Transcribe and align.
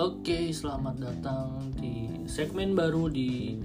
Oke, 0.00 0.48
selamat 0.48 0.96
datang 0.96 1.76
di 1.76 2.24
segmen 2.24 2.72
baru 2.72 3.12
di 3.12 3.60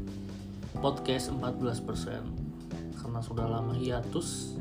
podcast 0.84 1.31
14% 1.31 2.91
Karena 3.00 3.23
sudah 3.23 3.47
lama 3.47 3.71
hiatus 3.71 4.59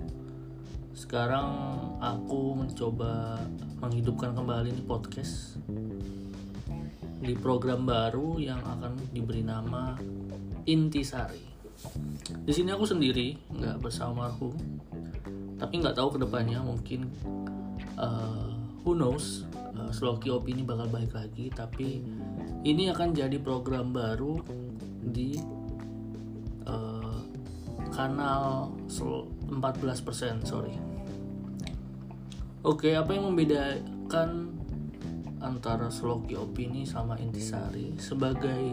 Sekarang 0.95 1.51
aku 1.99 2.55
mencoba 2.55 3.43
menghidupkan 3.83 4.39
kembali 4.39 4.71
di 4.71 4.87
podcast 4.87 5.59
Di 7.19 7.35
program 7.43 7.83
baru 7.83 8.39
yang 8.39 8.63
akan 8.63 8.95
diberi 9.11 9.43
nama 9.43 9.99
Intisari. 10.71 11.43
Di 12.39 12.55
sini 12.55 12.71
aku 12.71 12.87
sendiri, 12.87 13.35
nggak 13.51 13.83
bersama 13.83 14.31
marhum 14.31 14.55
Tapi 15.59 15.83
nggak 15.83 15.99
tahu 15.99 16.15
ke 16.15 16.19
depannya 16.23 16.63
mungkin 16.63 17.11
uh, 17.99 18.54
who 18.85 18.93
knows 18.93 19.49
uh, 19.75 19.89
Sloki 19.91 20.29
Opini 20.29 20.63
bakal 20.63 20.93
baik 20.93 21.17
lagi 21.17 21.49
tapi 21.51 22.05
ini 22.63 22.93
akan 22.93 23.17
jadi 23.17 23.41
program 23.41 23.91
baru 23.97 24.45
di 25.01 25.41
uh, 26.69 27.21
kanal 27.91 28.73
14% 28.89 30.45
sorry. 30.45 30.77
Oke 32.65 32.97
apa 32.97 33.13
yang 33.13 33.29
membedakan 33.33 34.57
antara 35.45 35.93
Sloki 35.93 36.37
Opini 36.37 36.89
sama 36.89 37.17
Intisari? 37.21 37.97
Sebagai 38.01 38.65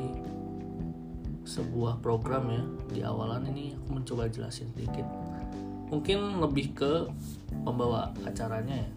sebuah 1.43 1.99
program 1.99 2.47
ya 2.47 2.63
di 2.87 2.99
awalan 3.03 3.49
ini 3.51 3.75
aku 3.75 3.99
mencoba 3.99 4.31
jelasin 4.31 4.71
sedikit 4.71 5.03
mungkin 5.91 6.39
lebih 6.39 6.71
ke 6.71 6.91
pembawa 7.67 8.09
acaranya 8.23 8.87
ya. 8.87 8.89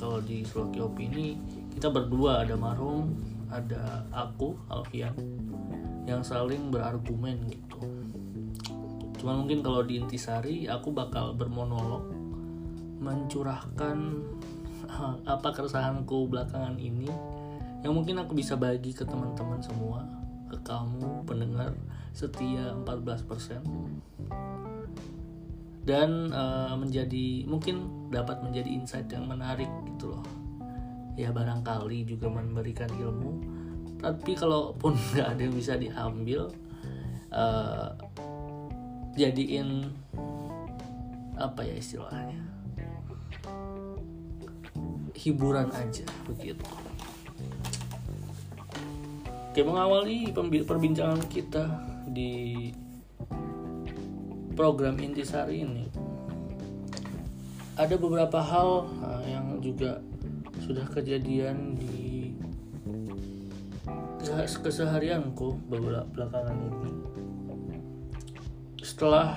Kalau 0.00 0.18
di 0.24 0.42
Sloki 0.42 0.80
Opini 0.80 1.36
kita 1.76 1.92
berdua 1.92 2.42
ada 2.42 2.56
Marum 2.56 3.12
ada 3.52 4.08
aku 4.08 4.56
Alfian 4.72 5.12
yang 6.08 6.24
saling 6.24 6.72
berargumen 6.72 7.36
gitu. 7.52 7.84
Cuman 9.20 9.44
mungkin 9.44 9.60
kalau 9.60 9.84
di 9.84 10.00
Intisari 10.00 10.66
aku 10.66 10.90
bakal 10.90 11.36
bermonolog 11.36 12.10
mencurahkan 12.98 13.96
apa 15.36 15.48
keresahanku 15.52 16.32
belakangan 16.32 16.80
ini 16.80 17.12
yang 17.82 17.92
mungkin 17.92 18.18
aku 18.22 18.32
bisa 18.32 18.54
bagi 18.54 18.94
ke 18.94 19.02
teman-teman 19.02 19.60
semua 19.60 20.06
ke 20.48 20.56
kamu 20.62 21.26
pendengar 21.26 21.74
setia 22.14 22.72
14% 22.86 23.62
dan 25.82 26.30
uh, 26.30 26.74
menjadi 26.78 27.42
mungkin 27.46 28.08
dapat 28.14 28.38
menjadi 28.42 28.70
insight 28.70 29.10
yang 29.10 29.26
menarik 29.26 29.68
gitu 29.94 30.14
loh. 30.14 30.26
Ya 31.18 31.28
barangkali 31.34 32.08
juga 32.08 32.30
memberikan 32.30 32.88
ilmu 32.88 33.62
tapi 34.02 34.34
kalaupun 34.34 34.98
nggak 35.14 35.26
ada 35.38 35.40
yang 35.40 35.54
bisa 35.54 35.78
diambil 35.78 36.50
uh, 37.30 37.94
jadiin 39.14 39.86
apa 41.38 41.64
ya 41.64 41.74
istilahnya 41.78 42.42
hiburan 45.16 45.70
aja 45.70 46.06
begitu. 46.26 46.66
Oke 49.52 49.60
mengawali 49.60 50.32
perbincangan 50.64 51.28
kita 51.28 51.68
di 52.08 52.72
program 54.52 55.00
intisari 55.00 55.64
ini. 55.64 55.88
Ada 57.76 57.96
beberapa 57.96 58.38
hal 58.38 58.86
uh, 59.00 59.24
yang 59.24 59.58
juga 59.64 59.98
sudah 60.62 60.86
kejadian 60.92 61.74
di 61.74 62.36
keseharianku 64.62 65.66
beberapa 65.66 66.06
belakangan 66.08 66.56
ini. 66.56 66.92
Setelah 68.80 69.34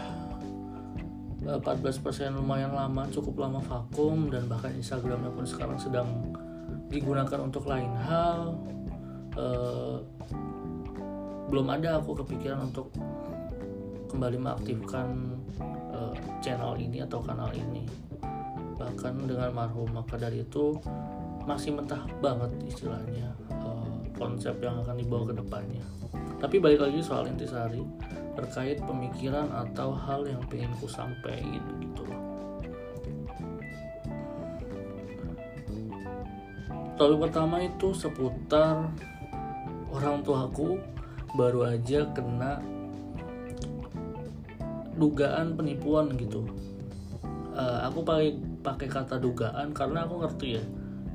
14% 1.46 2.34
lumayan 2.34 2.74
lama 2.74 3.06
cukup 3.14 3.46
lama 3.46 3.62
vakum 3.62 4.34
dan 4.34 4.50
bahkan 4.50 4.74
Instagramnya 4.74 5.30
pun 5.30 5.46
sekarang 5.46 5.78
sedang 5.78 6.10
digunakan 6.90 7.38
untuk 7.42 7.70
lain 7.70 7.94
hal 8.02 8.58
uh, 9.38 10.02
belum 11.46 11.70
ada 11.70 12.02
aku 12.02 12.18
kepikiran 12.26 12.74
untuk 12.74 12.90
kembali 14.16 14.38
mengaktifkan 14.40 15.36
uh, 15.92 16.16
channel 16.40 16.80
ini 16.80 17.04
atau 17.04 17.20
kanal 17.20 17.52
ini. 17.52 17.84
Bahkan 18.80 19.28
dengan 19.28 19.52
marhum 19.52 19.92
maka 19.92 20.16
dari 20.16 20.48
itu 20.48 20.80
masih 21.44 21.76
mentah 21.76 22.08
banget 22.24 22.50
istilahnya 22.64 23.36
uh, 23.60 24.00
konsep 24.16 24.56
yang 24.64 24.80
akan 24.82 24.96
dibawa 24.96 25.28
ke 25.28 25.36
depannya. 25.36 25.86
Tapi 26.40 26.56
balik 26.64 26.88
lagi 26.88 27.04
soal 27.04 27.28
intisari 27.28 27.84
terkait 28.40 28.80
pemikiran 28.84 29.52
atau 29.52 29.92
hal 29.92 30.24
yang 30.24 30.44
pengen 30.48 30.72
ku 30.80 30.88
sampaikan 30.88 31.64
gitu 31.80 32.04
topik 36.96 37.28
pertama 37.28 37.60
itu 37.60 37.92
seputar 37.92 38.88
orang 39.92 40.24
tuaku 40.24 40.80
baru 41.36 41.76
aja 41.76 42.08
kena 42.16 42.64
dugaan 44.96 45.60
penipuan 45.60 46.12
gitu. 46.16 46.48
Uh, 47.56 47.88
aku 47.88 48.04
pakai 48.04 48.36
pakai 48.60 48.88
kata 48.92 49.16
dugaan 49.22 49.72
karena 49.72 50.04
aku 50.04 50.24
ngerti 50.24 50.60
ya 50.60 50.64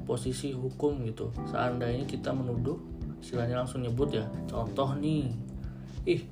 posisi 0.08 0.56
hukum 0.56 1.04
gitu. 1.04 1.28
Seandainya 1.48 2.08
kita 2.08 2.32
menuduh 2.32 2.80
istilahnya 3.20 3.60
langsung 3.60 3.84
nyebut 3.84 4.12
ya 4.12 4.24
contoh 4.48 4.96
nih. 4.96 5.28
Ih 6.08 6.22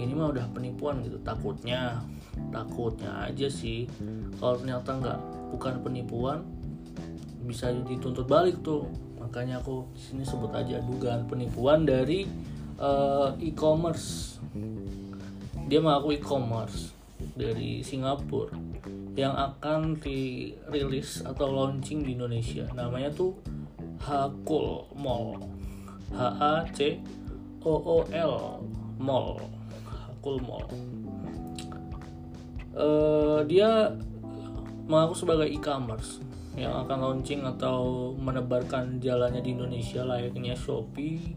ini 0.00 0.12
mah 0.12 0.32
udah 0.32 0.48
penipuan 0.52 1.00
gitu. 1.04 1.20
Takutnya 1.24 2.04
takutnya 2.52 3.28
aja 3.28 3.48
sih. 3.48 3.88
Kalau 4.36 4.60
ternyata 4.60 4.90
nggak 4.96 5.18
bukan 5.56 5.74
penipuan 5.80 6.44
bisa 7.44 7.72
dituntut 7.72 8.28
balik 8.28 8.60
tuh. 8.60 8.88
Makanya 9.18 9.60
aku 9.60 9.88
sini 9.96 10.24
sebut 10.24 10.52
aja 10.52 10.80
dugaan 10.84 11.28
penipuan 11.28 11.84
dari 11.84 12.24
uh, 12.80 13.34
e-commerce 13.40 14.38
dia 15.68 15.84
mengaku 15.84 16.16
e-commerce 16.16 16.96
dari 17.36 17.84
Singapura 17.84 18.56
yang 19.12 19.36
akan 19.36 20.00
dirilis 20.00 21.20
atau 21.20 21.52
launching 21.52 22.00
di 22.00 22.16
Indonesia. 22.16 22.64
Namanya 22.72 23.12
tuh 23.12 23.36
Hakul 24.00 24.88
Mall. 24.96 25.36
H 26.08 26.20
A 26.40 26.64
C 26.72 26.96
O 27.60 27.74
O 27.76 27.96
L 28.08 28.64
Mall. 28.96 29.44
Hakul 29.84 30.40
Mall. 30.40 30.64
Uh, 32.72 33.44
dia 33.44 33.92
mengaku 34.88 35.14
sebagai 35.20 35.52
e-commerce 35.52 36.24
yang 36.56 36.72
akan 36.86 36.98
launching 36.98 37.44
atau 37.44 38.10
menebarkan 38.16 39.02
jalannya 39.02 39.44
di 39.44 39.52
Indonesia 39.52 40.00
layaknya 40.06 40.56
Shopee, 40.56 41.36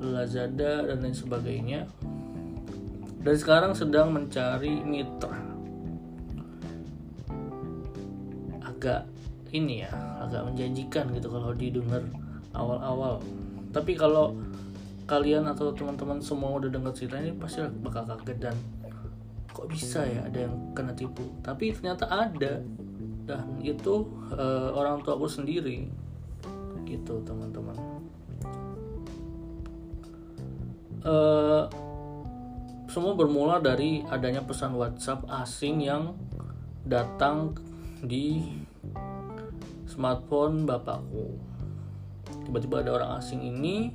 Lazada 0.00 0.84
dan 0.84 1.00
lain 1.00 1.16
sebagainya 1.16 1.88
dan 3.24 3.34
sekarang 3.40 3.72
sedang 3.72 4.12
mencari 4.12 4.84
mitra. 4.84 5.32
Agak 8.60 9.08
ini 9.48 9.80
ya 9.88 9.92
agak 10.20 10.44
menjanjikan 10.52 11.08
gitu 11.16 11.32
kalau 11.32 11.56
didengar 11.56 12.04
awal-awal. 12.52 13.24
Tapi 13.72 13.96
kalau 13.96 14.36
kalian 15.08 15.48
atau 15.48 15.72
teman-teman 15.72 16.20
semua 16.20 16.60
udah 16.60 16.68
dengar 16.68 16.92
cerita 16.92 17.16
ini 17.16 17.32
pasti 17.36 17.64
bakal 17.80 18.04
kaget 18.08 18.38
dan 18.40 18.56
kok 19.52 19.68
bisa 19.72 20.04
ya 20.04 20.28
ada 20.28 20.44
yang 20.44 20.54
kena 20.76 20.92
tipu. 20.92 21.24
Tapi 21.40 21.72
ternyata 21.72 22.04
ada. 22.04 22.60
Dan 23.24 23.56
itu 23.64 24.04
uh, 24.36 24.68
orang 24.76 25.00
tua 25.00 25.16
aku 25.16 25.24
sendiri. 25.32 25.88
Gitu 26.84 27.24
teman-teman. 27.24 27.76
Uh, 31.04 31.68
semua 32.94 33.18
bermula 33.18 33.58
dari 33.58 34.06
adanya 34.06 34.46
pesan 34.46 34.78
WhatsApp 34.78 35.26
asing 35.42 35.82
yang 35.82 36.14
datang 36.86 37.58
di 38.06 38.54
smartphone 39.90 40.62
bapakku. 40.62 41.34
Tiba-tiba 42.46 42.86
ada 42.86 42.90
orang 42.94 43.10
asing 43.18 43.42
ini, 43.42 43.90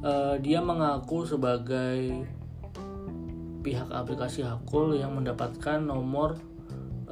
uh, 0.00 0.40
dia 0.40 0.64
mengaku 0.64 1.28
sebagai 1.28 2.24
pihak 3.60 3.92
aplikasi 3.92 4.48
Hakul 4.48 4.96
yang 4.96 5.12
mendapatkan 5.12 5.84
nomor 5.84 6.40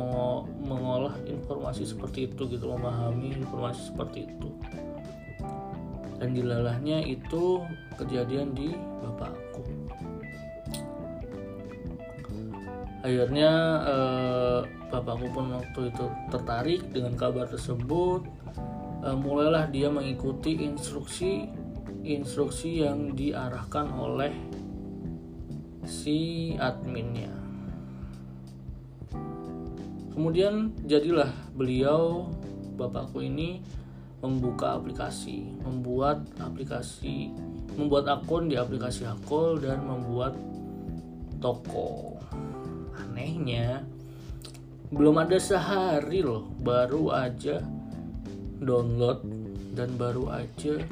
mengolah 0.64 1.14
informasi 1.28 1.86
seperti 1.86 2.32
itu 2.32 2.42
gitu 2.48 2.64
memahami 2.74 3.38
informasi 3.38 3.94
seperti 3.94 4.26
itu. 4.34 4.50
Dan 6.18 6.32
dilalahnya 6.32 7.04
itu 7.04 7.60
kejadian 8.00 8.56
di 8.56 8.72
bapakku 9.04 9.43
akhirnya 13.04 13.52
eh, 13.84 14.60
bapakku 14.88 15.28
pun 15.36 15.52
waktu 15.52 15.92
itu 15.92 16.04
tertarik 16.32 16.80
dengan 16.88 17.12
kabar 17.20 17.44
tersebut 17.52 18.24
eh, 19.04 19.12
mulailah 19.12 19.68
dia 19.68 19.92
mengikuti 19.92 20.64
instruksi 20.64 21.52
instruksi 22.04 22.84
yang 22.84 23.12
diarahkan 23.16 23.88
oleh 23.92 24.32
si 25.84 26.52
adminnya. 26.56 27.32
Kemudian 30.12 30.72
jadilah 30.88 31.32
beliau 31.52 32.32
bapakku 32.76 33.20
ini 33.20 33.60
membuka 34.24 34.80
aplikasi 34.80 35.44
membuat 35.60 36.24
aplikasi 36.40 37.28
membuat 37.76 38.08
akun 38.08 38.48
di 38.48 38.56
aplikasi 38.56 39.04
Hakol 39.04 39.60
dan 39.60 39.84
membuat 39.84 40.32
toko 41.44 42.16
anehnya 43.14 43.86
belum 44.90 45.22
ada 45.22 45.38
sehari 45.38 46.18
loh 46.18 46.50
baru 46.58 47.14
aja 47.14 47.62
download 48.58 49.22
dan 49.78 49.94
baru 49.94 50.34
aja 50.34 50.82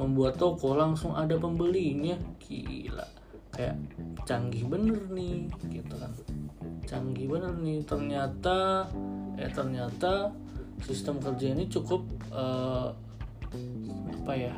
membuat 0.00 0.40
toko 0.40 0.72
langsung 0.72 1.12
ada 1.12 1.36
pembelinya. 1.36 2.16
Gila 2.40 3.04
kayak 3.52 3.76
canggih 4.24 4.64
bener 4.64 5.04
nih 5.12 5.52
gitu 5.68 5.94
kan. 6.00 6.12
Canggih 6.88 7.28
bener 7.28 7.52
nih 7.60 7.84
ternyata 7.84 8.88
eh 9.36 9.52
ternyata 9.52 10.32
sistem 10.80 11.20
kerja 11.20 11.52
ini 11.52 11.68
cukup 11.68 12.06
uh, 12.32 12.94
apa 14.24 14.32
ya 14.32 14.54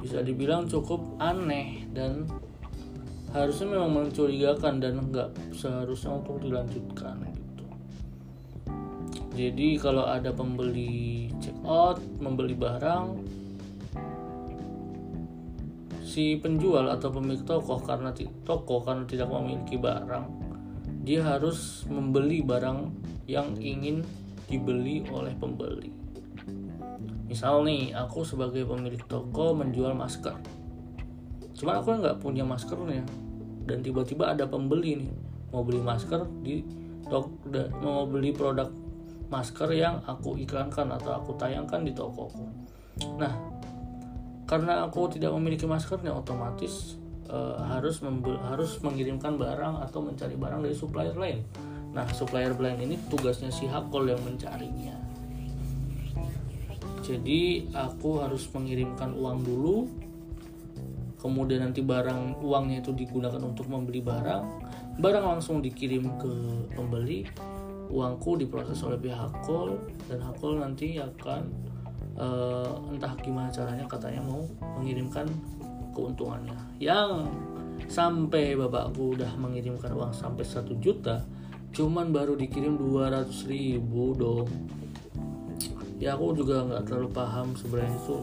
bisa 0.00 0.24
dibilang 0.24 0.64
cukup 0.64 1.20
aneh 1.20 1.84
dan 1.92 2.24
harusnya 3.30 3.66
memang 3.78 3.90
mencurigakan 3.94 4.82
dan 4.82 4.98
nggak 5.06 5.30
seharusnya 5.54 6.18
untuk 6.18 6.42
dilanjutkan 6.42 7.22
gitu. 7.30 7.64
Jadi 9.38 9.68
kalau 9.78 10.04
ada 10.04 10.34
pembeli 10.34 11.30
check 11.38 11.54
out, 11.62 12.02
membeli 12.18 12.58
barang, 12.58 13.22
si 16.02 16.34
penjual 16.42 16.90
atau 16.90 17.14
pemilik 17.14 17.46
toko 17.46 17.78
karena 17.78 18.10
toko 18.42 18.82
karena 18.82 19.06
tidak 19.06 19.30
memiliki 19.30 19.78
barang, 19.78 20.26
dia 21.06 21.22
harus 21.22 21.86
membeli 21.86 22.42
barang 22.42 22.90
yang 23.30 23.54
ingin 23.62 24.02
dibeli 24.50 25.06
oleh 25.14 25.30
pembeli. 25.38 25.94
Misal 27.30 27.62
nih, 27.62 27.94
aku 27.94 28.26
sebagai 28.26 28.66
pemilik 28.66 28.98
toko 29.06 29.54
menjual 29.54 29.94
masker. 29.94 30.34
Cuma 31.60 31.76
aku 31.76 32.00
nggak 32.00 32.16
punya 32.24 32.40
maskernya, 32.40 33.04
dan 33.68 33.84
tiba-tiba 33.84 34.32
ada 34.32 34.48
pembeli 34.48 35.04
nih 35.04 35.12
mau 35.52 35.60
beli 35.60 35.84
masker 35.84 36.24
di 36.40 36.64
toko, 37.04 37.28
mau 37.84 38.08
beli 38.08 38.32
produk 38.32 38.72
masker 39.28 39.68
yang 39.76 40.00
aku 40.08 40.40
iklankan 40.40 40.96
atau 40.96 41.20
aku 41.20 41.36
tayangkan 41.36 41.84
di 41.84 41.92
tokoku. 41.92 42.48
Nah, 43.20 43.36
karena 44.48 44.88
aku 44.88 45.12
tidak 45.12 45.36
memiliki 45.36 45.68
maskernya, 45.68 46.16
otomatis 46.16 46.96
uh, 47.28 47.60
harus 47.76 48.00
harus 48.48 48.80
mengirimkan 48.80 49.36
barang 49.36 49.84
atau 49.84 50.00
mencari 50.00 50.34
barang 50.40 50.64
dari 50.64 50.74
supplier 50.74 51.14
lain 51.14 51.44
Nah, 51.90 52.06
supplier 52.14 52.54
blind 52.54 52.78
ini 52.86 52.94
tugasnya 53.10 53.50
si 53.50 53.66
Hakol 53.66 54.14
yang 54.14 54.22
mencarinya. 54.22 54.94
Jadi, 57.02 57.66
aku 57.74 58.22
harus 58.22 58.46
mengirimkan 58.54 59.10
uang 59.18 59.42
dulu. 59.42 59.76
Kemudian 61.20 61.60
nanti 61.60 61.84
barang 61.84 62.40
uangnya 62.40 62.80
itu 62.80 62.96
digunakan 62.96 63.38
untuk 63.44 63.68
membeli 63.68 64.00
barang. 64.00 64.42
Barang 64.96 65.36
langsung 65.36 65.60
dikirim 65.60 66.08
ke 66.16 66.32
pembeli. 66.72 67.28
Uangku 67.90 68.38
diproses 68.40 68.80
oleh 68.86 68.96
pihak 68.96 69.18
Hakol 69.18 69.76
dan 70.06 70.22
Hakol 70.22 70.62
nanti 70.62 70.96
akan 70.96 71.42
uh, 72.16 72.72
entah 72.88 73.12
gimana 73.18 73.50
caranya 73.50 73.84
katanya 73.84 74.22
mau 74.24 74.46
mengirimkan 74.78 75.26
keuntungannya. 75.92 76.54
Yang 76.78 77.28
sampai 77.90 78.54
bapakku 78.54 79.18
udah 79.18 79.34
mengirimkan 79.36 79.90
uang 79.90 80.14
sampai 80.14 80.46
satu 80.46 80.78
juta, 80.78 81.26
cuman 81.74 82.14
baru 82.14 82.38
dikirim 82.38 82.78
200 82.78 83.50
ribu 83.50 84.14
dong 84.14 84.48
ya 86.00 86.16
aku 86.16 86.32
juga 86.32 86.64
nggak 86.64 86.88
terlalu 86.88 87.08
paham 87.12 87.52
sebenarnya 87.52 87.92
itu 87.92 88.16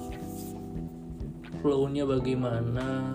flownya 1.68 2.08
bagaimana 2.08 3.12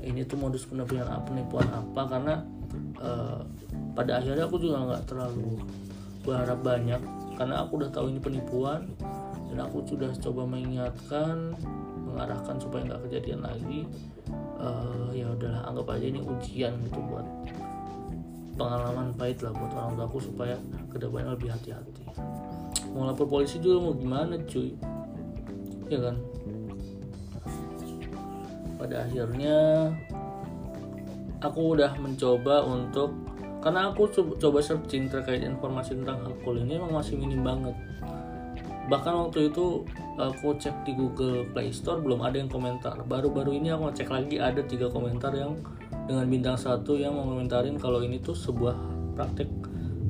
ini 0.00 0.24
tuh 0.24 0.40
modus 0.40 0.64
penipuan 0.64 1.04
apa 1.04 1.28
penipuan 1.28 1.68
apa 1.68 2.02
karena 2.08 2.34
uh, 3.04 3.44
pada 3.92 4.16
akhirnya 4.16 4.48
aku 4.48 4.56
juga 4.56 4.80
nggak 4.80 5.12
terlalu 5.12 5.60
berharap 6.24 6.64
banyak 6.64 6.96
karena 7.36 7.60
aku 7.60 7.84
udah 7.84 7.92
tahu 7.92 8.08
ini 8.08 8.16
penipuan 8.16 8.88
dan 9.52 9.68
aku 9.68 9.84
sudah 9.84 10.08
coba 10.24 10.48
mengingatkan 10.48 11.52
mengarahkan 12.08 12.56
supaya 12.56 12.80
nggak 12.88 13.12
kejadian 13.12 13.44
lagi 13.44 13.84
uh, 14.56 15.12
ya 15.12 15.28
udahlah 15.28 15.60
anggap 15.68 15.92
aja 15.92 16.06
ini 16.16 16.20
ujian 16.24 16.72
gitu 16.88 16.96
buat 17.12 17.28
pengalaman 18.56 19.12
pahit 19.20 19.44
lah 19.44 19.52
buat 19.52 19.68
orang 19.76 20.00
tua 20.00 20.06
aku 20.08 20.18
supaya 20.32 20.56
ke 20.88 20.96
depannya 20.96 21.36
lebih 21.36 21.52
hati-hati. 21.52 22.08
Mau 22.96 23.04
lapor 23.04 23.28
polisi 23.28 23.60
juga 23.60 23.84
mau 23.84 23.92
gimana 23.96 24.40
cuy. 24.48 24.76
Ya 25.88 26.00
kan 26.08 26.16
pada 28.82 29.06
akhirnya 29.06 29.94
aku 31.38 31.78
udah 31.78 31.94
mencoba 32.02 32.66
untuk 32.66 33.14
karena 33.62 33.94
aku 33.94 34.10
coba 34.42 34.58
searching 34.58 35.06
terkait 35.06 35.46
informasi 35.46 35.94
tentang 35.94 36.18
hakul 36.26 36.58
ini 36.58 36.82
emang 36.82 36.98
masih 36.98 37.14
minim 37.14 37.46
banget. 37.46 37.78
Bahkan 38.90 39.14
waktu 39.14 39.54
itu 39.54 39.86
aku 40.18 40.58
cek 40.58 40.82
di 40.82 40.98
Google 40.98 41.46
Play 41.54 41.70
Store 41.70 42.02
belum 42.02 42.26
ada 42.26 42.42
yang 42.42 42.50
komentar. 42.50 42.98
Baru-baru 43.06 43.54
ini 43.62 43.70
aku 43.70 43.94
cek 43.94 44.10
lagi 44.10 44.42
ada 44.42 44.66
tiga 44.66 44.90
komentar 44.90 45.30
yang 45.38 45.54
dengan 46.10 46.26
bintang 46.26 46.58
satu 46.58 46.98
yang 46.98 47.14
mengomentarin 47.14 47.78
kalau 47.78 48.02
ini 48.02 48.18
tuh 48.18 48.34
sebuah 48.34 48.74
praktik 49.14 49.46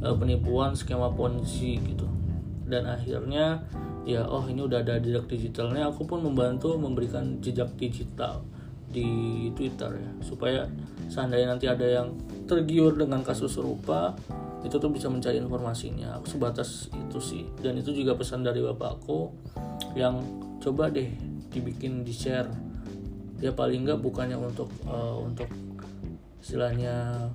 uh, 0.01 0.17
penipuan 0.17 0.73
skema 0.73 1.13
ponzi 1.13 1.77
gitu. 1.77 2.09
Dan 2.65 2.89
akhirnya 2.89 3.69
ya 4.09 4.25
oh 4.25 4.49
ini 4.49 4.65
udah 4.65 4.81
ada 4.81 4.97
jejak 4.97 5.29
digitalnya. 5.29 5.93
Aku 5.93 6.09
pun 6.09 6.25
membantu 6.25 6.73
memberikan 6.81 7.37
jejak 7.45 7.77
digital 7.77 8.49
di 8.93 9.49
Twitter 9.57 9.97
ya. 9.97 10.11
Supaya 10.21 10.69
seandainya 11.09 11.57
nanti 11.57 11.67
ada 11.67 11.83
yang 11.83 12.13
tergiur 12.45 12.95
dengan 12.95 13.25
kasus 13.25 13.57
serupa 13.57 14.13
itu 14.63 14.79
tuh 14.79 14.93
bisa 14.93 15.11
mencari 15.11 15.43
informasinya. 15.43 16.21
Aku 16.23 16.31
sebatas 16.31 16.93
itu 16.95 17.19
sih. 17.19 17.45
Dan 17.59 17.81
itu 17.81 17.91
juga 17.91 18.15
pesan 18.15 18.47
dari 18.47 18.63
bapakku 18.63 19.33
yang 19.99 20.23
coba 20.63 20.93
deh 20.93 21.11
dibikin 21.53 22.07
di 22.07 22.15
share 22.15 22.49
ya 23.43 23.51
paling 23.51 23.83
nggak 23.83 23.99
bukannya 23.99 24.39
untuk 24.39 24.71
uh, 24.87 25.19
untuk 25.19 25.51
istilahnya 26.39 27.27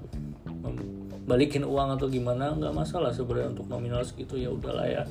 balikin 1.28 1.68
uang 1.68 2.00
atau 2.00 2.08
gimana 2.08 2.56
nggak 2.56 2.72
masalah 2.72 3.12
sebenarnya 3.12 3.52
untuk 3.52 3.68
nominal 3.68 4.00
segitu. 4.08 4.40
Ya 4.40 4.48
udahlah 4.48 4.88
ya. 4.88 5.04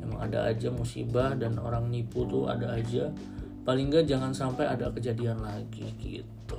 Emang 0.00 0.24
ada 0.24 0.48
aja 0.48 0.72
musibah 0.72 1.36
dan 1.36 1.60
orang 1.60 1.92
nipu 1.92 2.24
tuh 2.24 2.48
ada 2.48 2.72
aja 2.72 3.12
paling 3.64 3.88
nggak 3.88 4.04
jangan 4.04 4.30
sampai 4.30 4.68
ada 4.68 4.92
kejadian 4.92 5.40
lagi 5.40 5.88
gitu. 5.98 6.58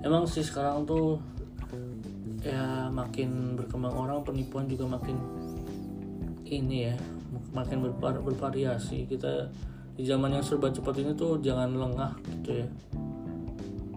Emang 0.00 0.24
sih 0.24 0.46
sekarang 0.46 0.86
tuh 0.86 1.18
ya 2.40 2.88
makin 2.88 3.58
berkembang 3.58 3.92
orang 3.92 4.24
penipuan 4.24 4.64
juga 4.64 4.96
makin 4.96 5.18
ini 6.46 6.88
ya 6.88 6.96
makin 7.50 7.82
bervar 7.82 8.22
bervariasi. 8.22 9.10
Kita 9.10 9.50
di 9.98 10.06
zaman 10.06 10.32
yang 10.32 10.46
serba 10.46 10.70
cepat 10.70 11.02
ini 11.02 11.12
tuh 11.18 11.42
jangan 11.42 11.74
lengah 11.74 12.14
gitu 12.38 12.64
ya. 12.64 12.66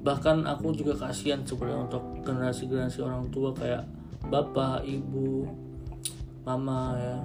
Bahkan 0.04 0.44
aku 0.50 0.76
juga 0.76 1.08
kasihan 1.08 1.40
sebenarnya 1.48 1.88
untuk 1.88 2.04
generasi-generasi 2.28 3.00
orang 3.06 3.32
tua 3.32 3.56
kayak 3.56 3.88
bapak, 4.28 4.84
ibu, 4.84 5.48
mama 6.44 6.98
ya. 7.00 7.18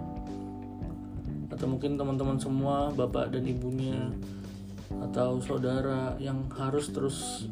Atau 1.50 1.66
mungkin 1.66 1.98
teman-teman 1.98 2.38
semua 2.38 2.92
bapak 2.94 3.34
dan 3.34 3.42
ibunya 3.42 4.14
atau 4.88 5.38
saudara 5.38 6.16
yang 6.16 6.48
harus 6.56 6.88
terus 6.90 7.48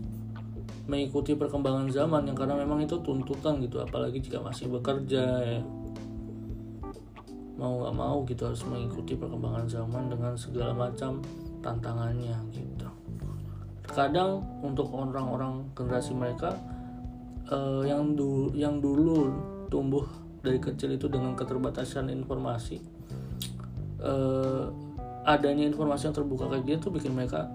mengikuti 0.86 1.34
perkembangan 1.34 1.90
zaman 1.90 2.30
yang 2.30 2.38
karena 2.38 2.54
memang 2.62 2.86
itu 2.86 2.94
tuntutan 3.02 3.58
gitu 3.58 3.82
apalagi 3.82 4.22
jika 4.22 4.38
masih 4.40 4.70
bekerja 4.70 5.24
ya. 5.42 5.60
Mau 7.56 7.80
nggak 7.82 7.96
mau 7.96 8.20
gitu 8.28 8.42
harus 8.46 8.62
mengikuti 8.68 9.16
perkembangan 9.16 9.64
zaman 9.66 10.12
dengan 10.12 10.36
segala 10.36 10.76
macam 10.76 11.24
tantangannya 11.64 12.36
gitu. 12.52 12.88
Kadang 13.88 14.44
untuk 14.60 14.92
orang-orang 14.92 15.64
generasi 15.72 16.12
mereka 16.12 16.52
uh, 17.50 17.82
yang 17.82 18.14
dulu 18.14 18.52
yang 18.52 18.78
dulu 18.78 19.32
tumbuh 19.72 20.04
dari 20.44 20.62
kecil 20.62 20.94
itu 20.94 21.10
dengan 21.10 21.34
keterbatasan 21.34 22.12
informasi 22.12 22.78
uh, 23.98 24.70
adanya 25.26 25.66
informasi 25.66 26.08
yang 26.08 26.16
terbuka 26.16 26.46
kayak 26.46 26.64
gitu 26.64 26.94
bikin 26.94 27.12
mereka 27.12 27.50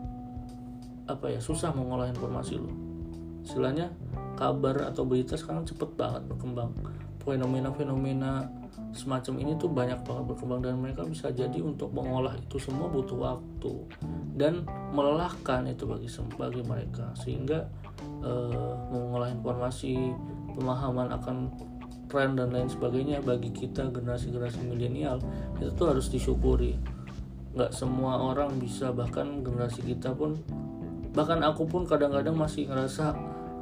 apa 1.07 1.31
ya 1.31 1.39
susah 1.39 1.71
mengolah 1.71 2.11
informasi 2.11 2.59
lo 2.59 2.71
istilahnya 3.41 3.89
kabar 4.41 4.89
atau 4.89 5.05
berita 5.05 5.37
sekarang 5.37 5.69
cepet 5.69 5.93
banget 5.93 6.25
berkembang. 6.25 6.73
Fenomena-fenomena 7.21 8.49
semacam 8.97 9.37
ini 9.37 9.53
tuh 9.61 9.69
banyak 9.69 10.01
banget 10.01 10.25
berkembang 10.25 10.65
dan 10.65 10.81
mereka 10.81 11.05
bisa 11.05 11.29
jadi 11.29 11.61
untuk 11.61 11.93
mengolah 11.93 12.33
itu 12.33 12.57
semua 12.57 12.89
butuh 12.89 13.13
waktu 13.13 13.73
dan 14.33 14.65
melelahkan 14.89 15.69
itu 15.69 15.85
bagi 15.85 16.09
bagi 16.33 16.61
mereka. 16.65 17.13
Sehingga 17.13 17.69
uh, 18.25 18.73
mengolah 18.89 19.29
informasi 19.29 20.09
pemahaman 20.57 21.13
akan 21.13 21.37
tren 22.09 22.33
dan 22.33 22.49
lain 22.49 22.67
sebagainya 22.67 23.21
bagi 23.21 23.53
kita 23.53 23.87
generasi-generasi 23.93 24.67
milenial 24.67 25.21
itu 25.61 25.71
tuh 25.79 25.95
harus 25.95 26.11
disyukuri 26.11 26.75
nggak 27.51 27.71
semua 27.75 28.15
orang 28.19 28.55
bisa 28.59 28.95
bahkan 28.95 29.43
generasi 29.43 29.83
kita 29.83 30.15
pun 30.15 30.39
bahkan 31.11 31.43
aku 31.43 31.67
pun 31.67 31.83
kadang-kadang 31.83 32.35
masih 32.35 32.71
ngerasa 32.71 33.11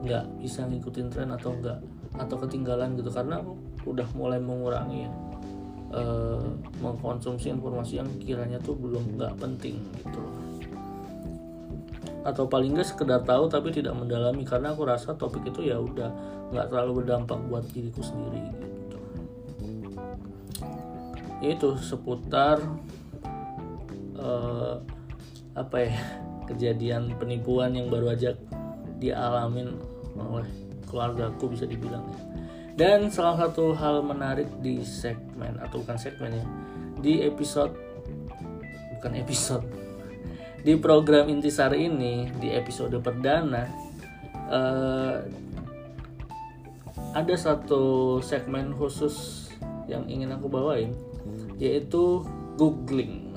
nggak 0.05 0.25
bisa 0.39 0.69
ngikutin 0.69 1.08
tren 1.10 1.34
atau 1.34 1.58
enggak 1.58 1.81
atau 2.15 2.36
ketinggalan 2.46 2.93
gitu 2.96 3.10
karena 3.10 3.41
udah 3.84 4.08
mulai 4.13 4.38
mengurangi 4.38 5.10
ya 5.10 5.12
uh, 5.98 6.46
mengkonsumsi 6.79 7.50
informasi 7.50 7.98
yang 7.98 8.10
kiranya 8.22 8.62
tuh 8.62 8.77
belum 8.77 9.17
nggak 9.17 9.34
penting 9.41 9.81
gitu 9.98 10.22
atau 12.19 12.46
paling 12.46 12.75
nggak 12.75 12.88
sekedar 12.88 13.24
tahu 13.24 13.48
tapi 13.48 13.72
tidak 13.72 13.96
mendalami 13.96 14.43
karena 14.43 14.75
aku 14.75 14.86
rasa 14.86 15.15
topik 15.15 15.50
itu 15.50 15.72
ya 15.72 15.79
udah 15.79 16.12
nggak 16.51 16.65
terlalu 16.67 17.03
berdampak 17.03 17.39
buat 17.48 17.63
diriku 17.72 18.03
sendiri 18.03 18.41
gitu. 18.43 18.98
Itu 21.39 21.69
seputar 21.79 22.60
uh, 24.20 24.84
apa 25.56 25.78
ya 25.88 25.96
kejadian 26.50 27.16
penipuan 27.18 27.74
yang 27.74 27.88
baru 27.88 28.14
aja 28.14 28.36
dialamin 29.00 29.80
oleh 30.20 30.52
keluargaku 30.90 31.56
bisa 31.56 31.64
dibilang 31.64 32.04
ya 32.12 32.20
dan 32.80 33.12
salah 33.12 33.36
satu 33.36 33.76
hal 33.76 34.00
menarik 34.04 34.48
di 34.64 34.80
segmen 34.88 35.60
atau 35.60 35.84
bukan 35.84 36.00
segmen 36.00 36.32
ya, 36.32 36.46
di 37.00 37.14
episode 37.28 37.76
bukan 39.00 39.20
episode 39.20 39.68
di 40.66 40.76
program 40.80 41.28
Intisari 41.28 41.88
ini 41.88 42.28
di 42.40 42.52
episode 42.52 42.96
perdana 43.00 43.68
uh, 44.48 45.20
ada 47.16 47.36
satu 47.36 48.18
segmen 48.22 48.76
khusus 48.76 49.48
yang 49.90 50.06
ingin 50.06 50.30
aku 50.30 50.46
bawain 50.46 50.94
yaitu 51.58 52.24
googling. 52.56 53.28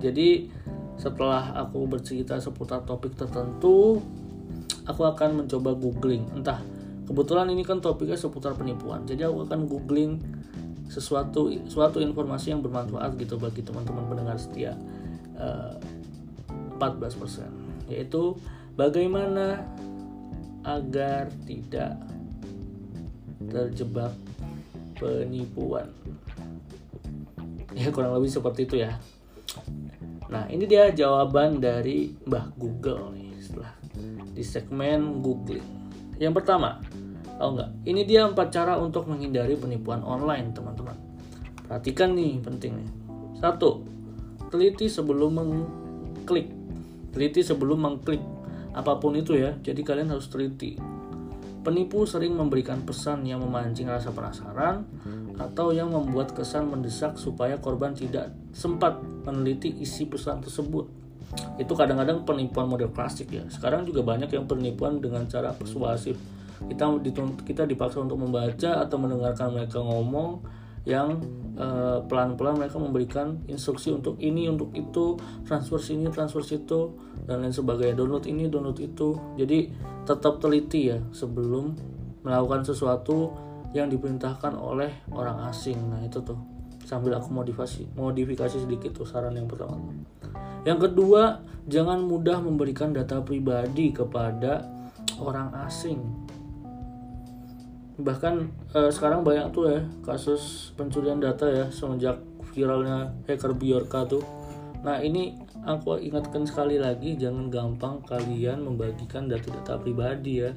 Jadi 0.00 0.50
setelah 0.96 1.52
aku 1.56 1.84
bercerita 1.88 2.40
seputar 2.40 2.84
topik 2.84 3.16
tertentu, 3.16 4.00
aku 4.88 5.02
akan 5.04 5.44
mencoba 5.44 5.76
googling. 5.76 6.24
Entah 6.32 6.60
kebetulan 7.04 7.48
ini 7.52 7.62
kan 7.64 7.80
topiknya 7.80 8.16
seputar 8.16 8.56
penipuan. 8.56 9.04
Jadi 9.04 9.24
aku 9.24 9.44
akan 9.44 9.68
googling 9.68 10.20
sesuatu 10.86 11.50
suatu 11.66 11.98
informasi 11.98 12.54
yang 12.54 12.62
bermanfaat 12.62 13.18
gitu 13.18 13.36
bagi 13.42 13.58
teman-teman 13.66 14.06
pendengar 14.06 14.38
setia 14.38 14.78
uh, 15.34 15.74
eh, 16.78 16.78
14% 16.78 17.90
yaitu 17.90 18.38
bagaimana 18.78 19.66
agar 20.62 21.30
tidak 21.46 21.94
terjebak 23.46 24.14
penipuan. 24.98 25.86
Ya 27.76 27.92
kurang 27.94 28.16
lebih 28.18 28.30
seperti 28.32 28.66
itu 28.66 28.82
ya 28.82 28.98
nah 30.26 30.44
ini 30.50 30.66
dia 30.66 30.90
jawaban 30.90 31.62
dari 31.62 32.14
Mbah 32.26 32.56
Google 32.58 33.14
nih 33.14 33.34
setelah 33.38 33.72
di 34.32 34.44
segmen 34.44 35.24
googling 35.24 35.64
yang 36.18 36.36
pertama 36.36 36.82
Oh 37.36 37.52
enggak, 37.52 37.68
ini 37.84 38.08
dia 38.08 38.24
empat 38.24 38.48
cara 38.48 38.80
untuk 38.80 39.12
menghindari 39.12 39.60
penipuan 39.60 40.00
online, 40.00 40.56
teman-teman. 40.56 40.96
Perhatikan 41.68 42.16
nih, 42.16 42.40
penting 42.40 42.80
nih. 42.80 42.90
Satu, 43.36 43.84
teliti 44.48 44.88
sebelum 44.88 45.36
mengklik. 45.36 46.48
Teliti 47.12 47.44
sebelum 47.44 47.84
mengklik 47.84 48.24
apa 48.72 48.96
pun 48.96 49.20
itu 49.20 49.36
ya. 49.36 49.52
Jadi 49.60 49.84
kalian 49.84 50.16
harus 50.16 50.32
teliti. 50.32 50.80
Penipu 51.60 52.08
sering 52.08 52.32
memberikan 52.32 52.80
pesan 52.88 53.26
yang 53.28 53.44
memancing 53.44 53.90
rasa 53.90 54.14
penasaran 54.14 54.86
atau 55.36 55.76
yang 55.76 55.92
membuat 55.92 56.32
kesan 56.32 56.72
mendesak 56.72 57.20
supaya 57.20 57.60
korban 57.60 57.92
tidak 57.92 58.32
sempat 58.56 58.96
meneliti 59.26 59.74
isi 59.82 60.06
pesan 60.06 60.40
tersebut. 60.40 60.86
Itu 61.58 61.74
kadang-kadang 61.74 62.22
penipuan 62.22 62.70
model 62.70 62.94
klasik 62.94 63.34
ya. 63.34 63.42
Sekarang 63.50 63.82
juga 63.82 64.06
banyak 64.06 64.30
yang 64.30 64.46
penipuan 64.46 65.02
dengan 65.02 65.26
cara 65.26 65.50
persuasif. 65.52 66.14
Kita 66.56 66.88
kita 67.44 67.62
dipaksa 67.68 68.00
untuk 68.00 68.22
membaca 68.22 68.80
atau 68.80 68.96
mendengarkan 68.96 69.52
mereka 69.52 69.82
ngomong 69.82 70.40
yang 70.86 71.18
eh, 71.58 71.98
pelan-pelan 72.06 72.54
uh, 72.54 72.58
mereka 72.62 72.78
memberikan 72.78 73.42
instruksi 73.50 73.90
untuk 73.90 74.22
ini 74.22 74.46
untuk 74.46 74.70
itu 74.70 75.18
transfer 75.42 75.82
sini 75.82 76.06
transfer 76.14 76.46
situ 76.46 76.94
dan 77.26 77.42
lain 77.42 77.50
sebagainya. 77.50 77.98
Download 77.98 78.24
ini 78.30 78.46
download 78.46 78.78
itu. 78.78 79.18
Jadi 79.34 79.74
tetap 80.06 80.38
teliti 80.38 80.94
ya 80.94 81.02
sebelum 81.10 81.74
melakukan 82.22 82.62
sesuatu 82.62 83.34
yang 83.74 83.90
diperintahkan 83.90 84.54
oleh 84.54 85.04
orang 85.10 85.50
asing. 85.50 85.76
Nah 85.90 86.06
itu 86.06 86.22
tuh 86.22 86.55
sambil 86.86 87.18
aku 87.18 87.34
modifikasi 87.34 87.90
modifikasi 87.98 88.62
sedikit 88.62 88.94
tuh 88.94 89.02
saran 89.02 89.34
yang 89.34 89.50
pertama. 89.50 89.82
Yang 90.62 90.90
kedua 90.90 91.42
jangan 91.66 92.06
mudah 92.06 92.38
memberikan 92.38 92.94
data 92.94 93.18
pribadi 93.26 93.90
kepada 93.90 94.62
orang 95.18 95.50
asing. 95.66 95.98
Bahkan 97.98 98.34
eh, 98.78 98.90
sekarang 98.94 99.26
banyak 99.26 99.50
tuh 99.50 99.64
ya 99.66 99.80
kasus 100.06 100.70
pencurian 100.78 101.18
data 101.18 101.50
ya 101.50 101.66
semenjak 101.74 102.22
viralnya 102.54 103.10
hacker 103.26 103.50
Bjorka 103.58 104.06
tuh. 104.06 104.22
Nah 104.86 105.02
ini 105.02 105.34
aku 105.66 105.98
ingatkan 105.98 106.46
sekali 106.46 106.78
lagi 106.78 107.18
jangan 107.18 107.50
gampang 107.50 107.98
kalian 108.06 108.62
membagikan 108.62 109.26
data-data 109.26 109.82
pribadi 109.82 110.46
ya. 110.46 110.54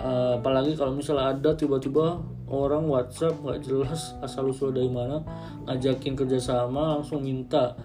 Uh, 0.00 0.38
apalagi 0.40 0.76
kalau 0.76 0.96
misalnya 0.96 1.34
ada 1.34 1.50
tiba-tiba 1.56 2.20
orang 2.50 2.90
WhatsApp 2.90 3.38
nggak 3.40 3.62
jelas 3.62 4.18
asal 4.20 4.50
usul 4.50 4.74
dari 4.74 4.90
mana 4.90 5.22
ngajakin 5.70 6.18
kerjasama 6.18 6.98
langsung 6.98 7.22
minta 7.22 7.78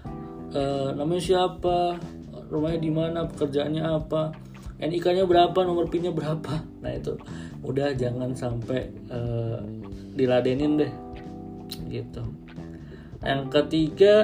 uh, 0.52 0.90
namanya 0.94 1.22
siapa? 1.22 1.98
Rumahnya 2.46 2.78
di 2.78 2.92
mana? 2.94 3.26
Pekerjaannya 3.26 3.82
apa? 3.82 4.30
NIK-nya 4.76 5.24
berapa? 5.24 5.56
Nomor 5.64 5.88
PIN-nya 5.88 6.12
berapa? 6.12 6.62
Nah 6.84 6.92
itu 6.92 7.16
udah 7.64 7.96
jangan 7.96 8.36
sampai 8.36 8.92
uh, 9.10 9.58
diladenin 10.14 10.78
deh 10.78 10.92
gitu. 11.90 12.22
Yang 13.24 13.42
ketiga 13.50 14.14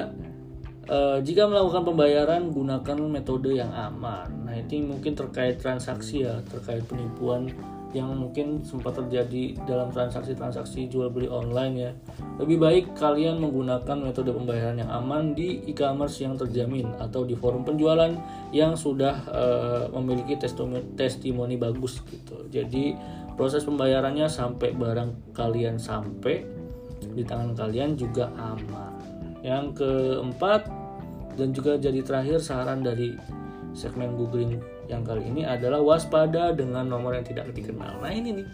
uh, 0.87 1.19
jika 1.19 1.49
melakukan 1.49 1.83
pembayaran 1.83 2.53
gunakan 2.53 2.97
metode 3.11 3.59
yang 3.59 3.73
aman. 3.73 4.47
Nah 4.47 4.55
ini 4.55 4.85
mungkin 4.85 5.17
terkait 5.17 5.59
transaksi 5.59 6.23
ya 6.23 6.39
terkait 6.47 6.85
penipuan 6.87 7.51
yang 7.93 8.09
mungkin 8.17 8.65
sempat 8.65 8.97
terjadi 8.97 9.53
dalam 9.69 9.93
transaksi-transaksi 9.93 10.89
jual 10.89 11.13
beli 11.13 11.29
online 11.29 11.73
ya. 11.77 11.91
Lebih 12.41 12.57
baik 12.57 12.85
kalian 12.97 13.37
menggunakan 13.37 13.97
metode 14.01 14.33
pembayaran 14.33 14.81
yang 14.81 14.89
aman 14.89 15.37
di 15.37 15.61
e-commerce 15.69 16.25
yang 16.25 16.33
terjamin 16.33 16.89
atau 16.97 17.21
di 17.21 17.37
forum 17.37 17.61
penjualan 17.61 18.09
yang 18.49 18.73
sudah 18.73 19.15
uh, 19.29 19.85
memiliki 19.93 20.41
testimoni, 20.41 20.97
testimoni 20.97 21.55
bagus 21.55 22.01
gitu. 22.09 22.49
Jadi 22.49 22.97
proses 23.37 23.61
pembayarannya 23.61 24.25
sampai 24.25 24.73
barang 24.73 25.37
kalian 25.37 25.77
sampai 25.77 26.45
di 27.13 27.21
tangan 27.21 27.53
kalian 27.53 27.93
juga 27.93 28.33
aman. 28.41 28.97
Yang 29.45 29.85
keempat 29.85 30.65
dan 31.37 31.49
juga 31.53 31.77
jadi 31.77 32.01
terakhir 32.01 32.41
saran 32.41 32.81
dari 32.81 33.13
segmen 33.73 34.13
googling 34.13 34.61
yang 34.85 35.01
kali 35.01 35.25
ini 35.25 35.41
adalah 35.43 35.81
waspada 35.81 36.53
dengan 36.53 36.85
nomor 36.85 37.17
yang 37.17 37.25
tidak 37.25 37.49
dikenal. 37.51 37.99
Nah 37.99 38.13
ini 38.13 38.41
nih, 38.41 38.47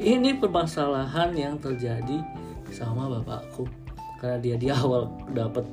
ini 0.00 0.30
permasalahan 0.38 1.34
yang 1.34 1.58
terjadi 1.58 2.22
sama 2.70 3.10
bapakku. 3.10 3.66
Karena 4.22 4.38
dia 4.40 4.56
di 4.56 4.70
awal 4.70 5.10
dapat 5.34 5.66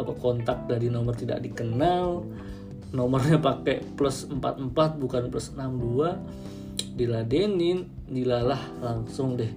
apa 0.00 0.12
kontak 0.16 0.64
dari 0.66 0.88
nomor 0.88 1.12
tidak 1.14 1.44
dikenal, 1.44 2.24
nomornya 2.96 3.38
pakai 3.38 3.84
plus 3.94 4.24
44 4.30 4.72
bukan 4.96 5.28
plus 5.28 5.52
62 5.52 6.96
diladenin 6.96 7.84
dilalah 8.08 8.60
langsung 8.80 9.36
deh. 9.36 9.52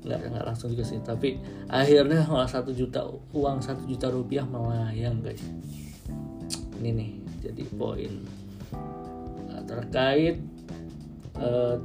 Nggak 0.00 0.32
nggak 0.32 0.44
langsung 0.46 0.72
juga 0.72 0.84
sih 0.86 1.02
tapi 1.04 1.36
akhirnya 1.68 2.24
malah 2.24 2.48
satu 2.48 2.72
juta 2.72 3.04
uang 3.36 3.60
satu 3.60 3.84
juta 3.84 4.08
rupiah 4.08 4.46
melayang 4.46 5.20
guys. 5.20 5.44
Ini 6.80 6.90
nih 6.96 7.10
jadi 7.40 7.64
poin. 7.74 8.12
Nah, 9.48 9.62
terkait 9.64 10.38
uh, 11.40 11.76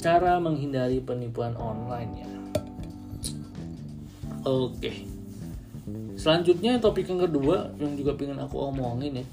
cara 0.00 0.36
menghindari 0.40 1.00
penipuan 1.00 1.56
online 1.56 2.12
ya. 2.20 2.30
Oke. 4.44 5.08
Selanjutnya 6.16 6.76
topik 6.80 7.08
yang 7.08 7.24
kedua 7.24 7.72
yang 7.80 7.96
juga 7.96 8.12
pengen 8.14 8.40
aku 8.40 8.68
omongin 8.68 9.24
ya 9.24 9.26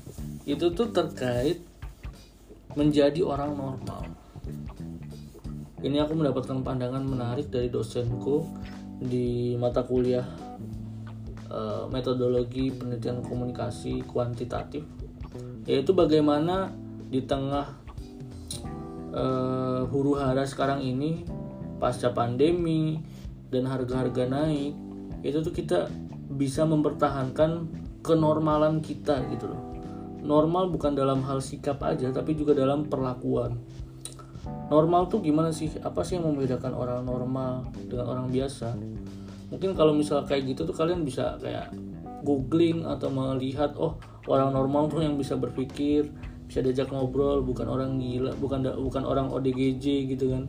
itu 0.47 0.71
tuh 0.71 0.87
terkait 0.95 1.59
menjadi 2.79 3.19
orang 3.27 3.51
normal. 3.51 4.07
Ini 5.83 6.07
aku 6.07 6.15
mendapatkan 6.15 6.63
pandangan 6.63 7.03
menarik 7.03 7.51
dari 7.51 7.67
dosenku 7.67 8.47
di 8.97 9.53
mata 9.59 9.83
kuliah 9.83 10.25
uh, 11.51 11.85
metodologi 11.91 12.71
penelitian 12.71 13.21
komunikasi 13.21 14.01
kuantitatif 14.07 14.87
yaitu 15.67 15.91
bagaimana 15.91 16.71
di 17.11 17.21
tengah 17.27 17.75
uh, 19.11 19.83
huru 19.91 20.15
hara 20.15 20.47
sekarang 20.47 20.79
ini 20.79 21.27
pasca 21.77 22.15
pandemi 22.15 22.97
dan 23.51 23.67
harga-harga 23.67 24.25
naik 24.27 24.73
itu 25.21 25.37
tuh 25.43 25.53
kita 25.53 25.79
bisa 26.31 26.63
mempertahankan 26.63 27.67
kenormalan 28.03 28.79
kita 28.79 29.19
gitu 29.35 29.51
loh. 29.51 29.61
Normal 30.23 30.71
bukan 30.71 30.95
dalam 30.95 31.23
hal 31.23 31.39
sikap 31.43 31.83
aja 31.83 32.11
tapi 32.11 32.35
juga 32.35 32.55
dalam 32.55 32.87
perlakuan. 32.87 33.59
Normal 34.71 35.11
tuh 35.11 35.23
gimana 35.23 35.51
sih? 35.51 35.71
Apa 35.83 36.03
sih 36.03 36.19
yang 36.19 36.27
membedakan 36.31 36.75
orang 36.75 37.03
normal 37.03 37.67
dengan 37.87 38.07
orang 38.07 38.27
biasa? 38.31 38.75
Mungkin 39.51 39.75
kalau 39.75 39.95
misal 39.95 40.27
kayak 40.27 40.55
gitu 40.55 40.67
tuh 40.67 40.75
kalian 40.75 41.07
bisa 41.07 41.39
kayak 41.39 41.71
googling 42.25 42.85
atau 42.85 43.09
melihat 43.09 43.73
oh 43.77 43.97
orang 44.25 44.53
normal 44.53 44.89
tuh 44.89 45.05
yang 45.05 45.15
bisa 45.17 45.37
berpikir 45.37 46.09
bisa 46.47 46.63
diajak 46.63 46.87
ngobrol 46.89 47.43
bukan 47.43 47.67
orang 47.67 47.99
gila 47.99 48.31
bukan 48.39 48.63
bukan 48.63 49.03
orang 49.03 49.27
ODGJ 49.27 50.07
gitu 50.15 50.31
kan. 50.31 50.43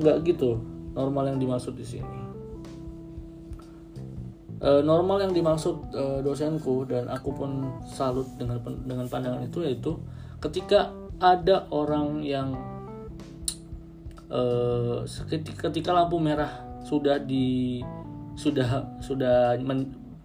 Nggak 0.00 0.16
gitu 0.32 0.58
normal 0.96 1.32
yang 1.32 1.38
dimaksud 1.40 1.76
di 1.76 1.84
sini. 1.84 2.20
E, 4.62 4.70
normal 4.80 5.26
yang 5.28 5.32
dimaksud 5.34 5.92
e, 5.92 6.04
dosenku 6.24 6.86
dan 6.86 7.10
aku 7.10 7.34
pun 7.34 7.82
salut 7.84 8.28
dengan 8.40 8.62
dengan 8.86 9.06
pandangan 9.10 9.42
itu 9.44 9.60
yaitu 9.66 9.98
ketika 10.40 10.94
ada 11.22 11.70
orang 11.70 12.24
yang 12.26 12.58
uh, 14.32 15.04
ketika 15.62 15.94
lampu 15.94 16.18
merah 16.18 16.50
sudah 16.82 17.20
di 17.22 17.78
sudah 18.34 18.98
sudah 18.98 19.54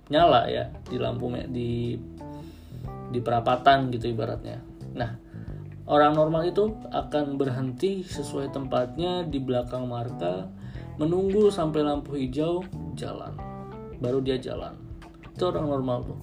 menyala 0.08 0.48
ya 0.48 0.72
di 0.88 0.98
lampu 1.00 1.28
di 1.52 2.00
di 3.12 3.20
perapatan 3.20 3.92
gitu 3.92 4.12
ibaratnya. 4.12 4.60
Nah, 4.96 5.16
orang 5.88 6.15
normal 6.15 6.48
itu 6.48 6.76
akan 6.91 7.39
berhenti 7.39 8.04
sesuai 8.04 8.52
tempatnya 8.52 9.24
di 9.24 9.39
belakang 9.39 9.88
marka, 9.88 10.48
menunggu 11.00 11.48
sampai 11.48 11.88
lampu 11.88 12.20
hijau 12.20 12.63
jalan, 13.00 13.36
baru 14.04 14.20
dia 14.20 14.39
jalan. 14.39 14.76
Itu 15.32 15.54
orang 15.54 15.67
normal 15.72 15.98
tuh, 16.04 16.20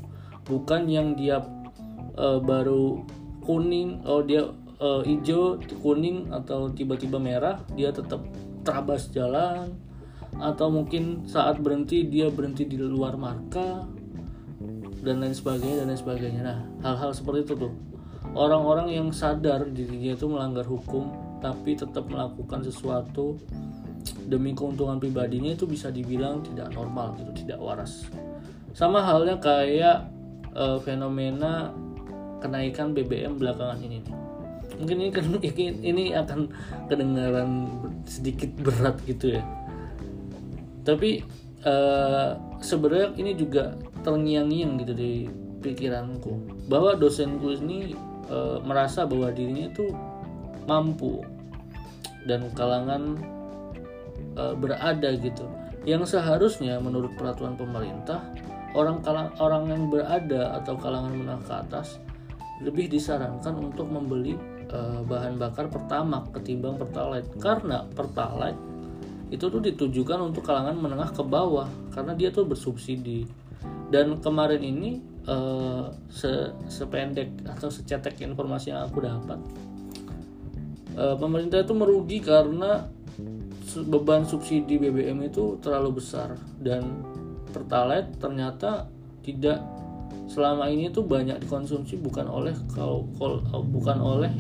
bukan 0.49 0.89
yang 0.91 1.17
dia 1.17 1.41
uh, 2.21 2.41
baru 2.41 3.01
kuning, 3.45 4.05
oh 4.05 4.21
dia 4.25 4.49
uh, 4.81 5.01
hijau 5.05 5.61
kuning 5.81 6.29
atau 6.33 6.69
tiba-tiba 6.73 7.17
merah 7.17 7.61
dia 7.73 7.93
tetap 7.93 8.21
terabas 8.65 9.13
jalan 9.13 9.77
atau 10.39 10.67
mungkin 10.71 11.27
saat 11.29 11.63
berhenti 11.63 12.07
dia 12.07 12.27
berhenti 12.31 12.67
di 12.67 12.79
luar 12.79 13.15
marka 13.15 13.87
dan 15.05 15.21
lain 15.21 15.37
sebagainya 15.37 15.85
dan 15.85 15.87
lain 15.93 16.01
sebagainya. 16.01 16.41
Nah 16.43 16.59
hal-hal 16.83 17.13
seperti 17.13 17.45
itu 17.47 17.55
tuh. 17.69 17.73
Orang-orang 18.35 18.91
yang 18.91 19.13
sadar 19.15 19.69
dirinya 19.69 20.17
itu 20.17 20.27
melanggar 20.27 20.65
hukum 20.67 21.13
tapi 21.39 21.77
tetap 21.77 22.09
melakukan 22.09 22.65
sesuatu 22.65 23.37
demi 24.25 24.57
keuntungan 24.57 24.97
pribadinya 24.97 25.53
itu 25.53 25.69
bisa 25.69 25.93
dibilang 25.93 26.41
tidak 26.41 26.73
normal 26.73 27.15
gitu 27.21 27.45
tidak 27.45 27.61
waras. 27.61 28.09
Sama 28.73 29.05
halnya 29.05 29.39
kayak 29.39 30.09
uh, 30.57 30.81
fenomena 30.83 31.71
kenaikan 32.41 32.97
BBM 32.97 33.39
belakangan 33.39 33.79
ini 33.85 34.03
nih. 34.03 34.15
Mungkin 34.83 34.97
ini 34.99 35.11
kan 35.13 35.27
ini 35.93 36.05
akan 36.17 36.41
kedengaran 36.91 37.51
sedikit 38.09 38.51
berat 38.59 38.99
gitu 39.07 39.39
ya 39.39 39.45
tapi 40.85 41.25
uh, 41.65 42.37
sebenarnya 42.61 43.17
ini 43.17 43.33
juga 43.35 43.75
terngiang-ngiang 44.05 44.73
gitu 44.85 44.93
di 44.95 45.13
pikiranku. 45.65 46.65
Bahwa 46.69 46.95
dosenku 46.95 47.57
ini 47.57 47.97
uh, 48.29 48.61
merasa 48.61 49.09
bahwa 49.09 49.33
dirinya 49.33 49.73
itu 49.73 49.89
mampu 50.69 51.25
dan 52.29 52.53
kalangan 52.53 53.17
uh, 54.37 54.53
berada 54.53 55.17
gitu. 55.17 55.49
Yang 55.85 56.17
seharusnya 56.17 56.81
menurut 56.81 57.13
peraturan 57.17 57.57
pemerintah 57.57 58.21
orang 58.77 59.01
kalang 59.05 59.31
orang 59.41 59.65
yang 59.73 59.83
berada 59.89 60.57
atau 60.61 60.77
kalangan 60.77 61.13
menengah 61.13 61.45
ke 61.45 61.55
atas 61.55 62.01
lebih 62.65 62.89
disarankan 62.89 63.73
untuk 63.73 63.89
membeli 63.89 64.37
uh, 64.73 65.05
bahan 65.05 65.37
bakar 65.37 65.69
pertama 65.69 66.25
ketimbang 66.33 66.81
pertalite. 66.81 67.29
Karena 67.41 67.85
pertalite 67.93 68.74
itu 69.35 69.51
tuh 69.51 69.59
ditujukan 69.59 70.19
untuk 70.23 70.47
kalangan 70.47 70.79
menengah 70.79 71.11
ke 71.11 71.27
bawah 71.27 71.67
karena 71.91 72.15
dia 72.15 72.31
tuh 72.31 72.47
bersubsidi. 72.47 73.27
Dan 73.91 74.23
kemarin 74.23 74.63
ini 74.63 75.03
uh, 75.27 75.91
se 76.07 76.55
sependek 76.71 77.43
atau 77.47 77.69
secetek 77.69 78.23
informasi 78.23 78.71
yang 78.71 78.87
aku 78.87 79.03
dapat 79.03 79.39
uh, 80.95 81.17
pemerintah 81.19 81.63
itu 81.63 81.75
merugi 81.75 82.23
karena 82.23 82.87
beban 83.91 84.23
subsidi 84.23 84.79
BBM 84.79 85.27
itu 85.27 85.59
terlalu 85.59 85.99
besar. 85.99 86.39
Dan 86.59 87.03
pertalite 87.51 88.15
ternyata 88.23 88.87
tidak 89.27 89.63
selama 90.31 90.71
ini 90.71 90.89
tuh 90.95 91.05
banyak 91.05 91.43
dikonsumsi 91.43 92.01
bukan 92.01 92.27
oleh 92.31 92.55
kalau 92.73 93.07
bukan 93.67 93.99
oleh 94.01 94.31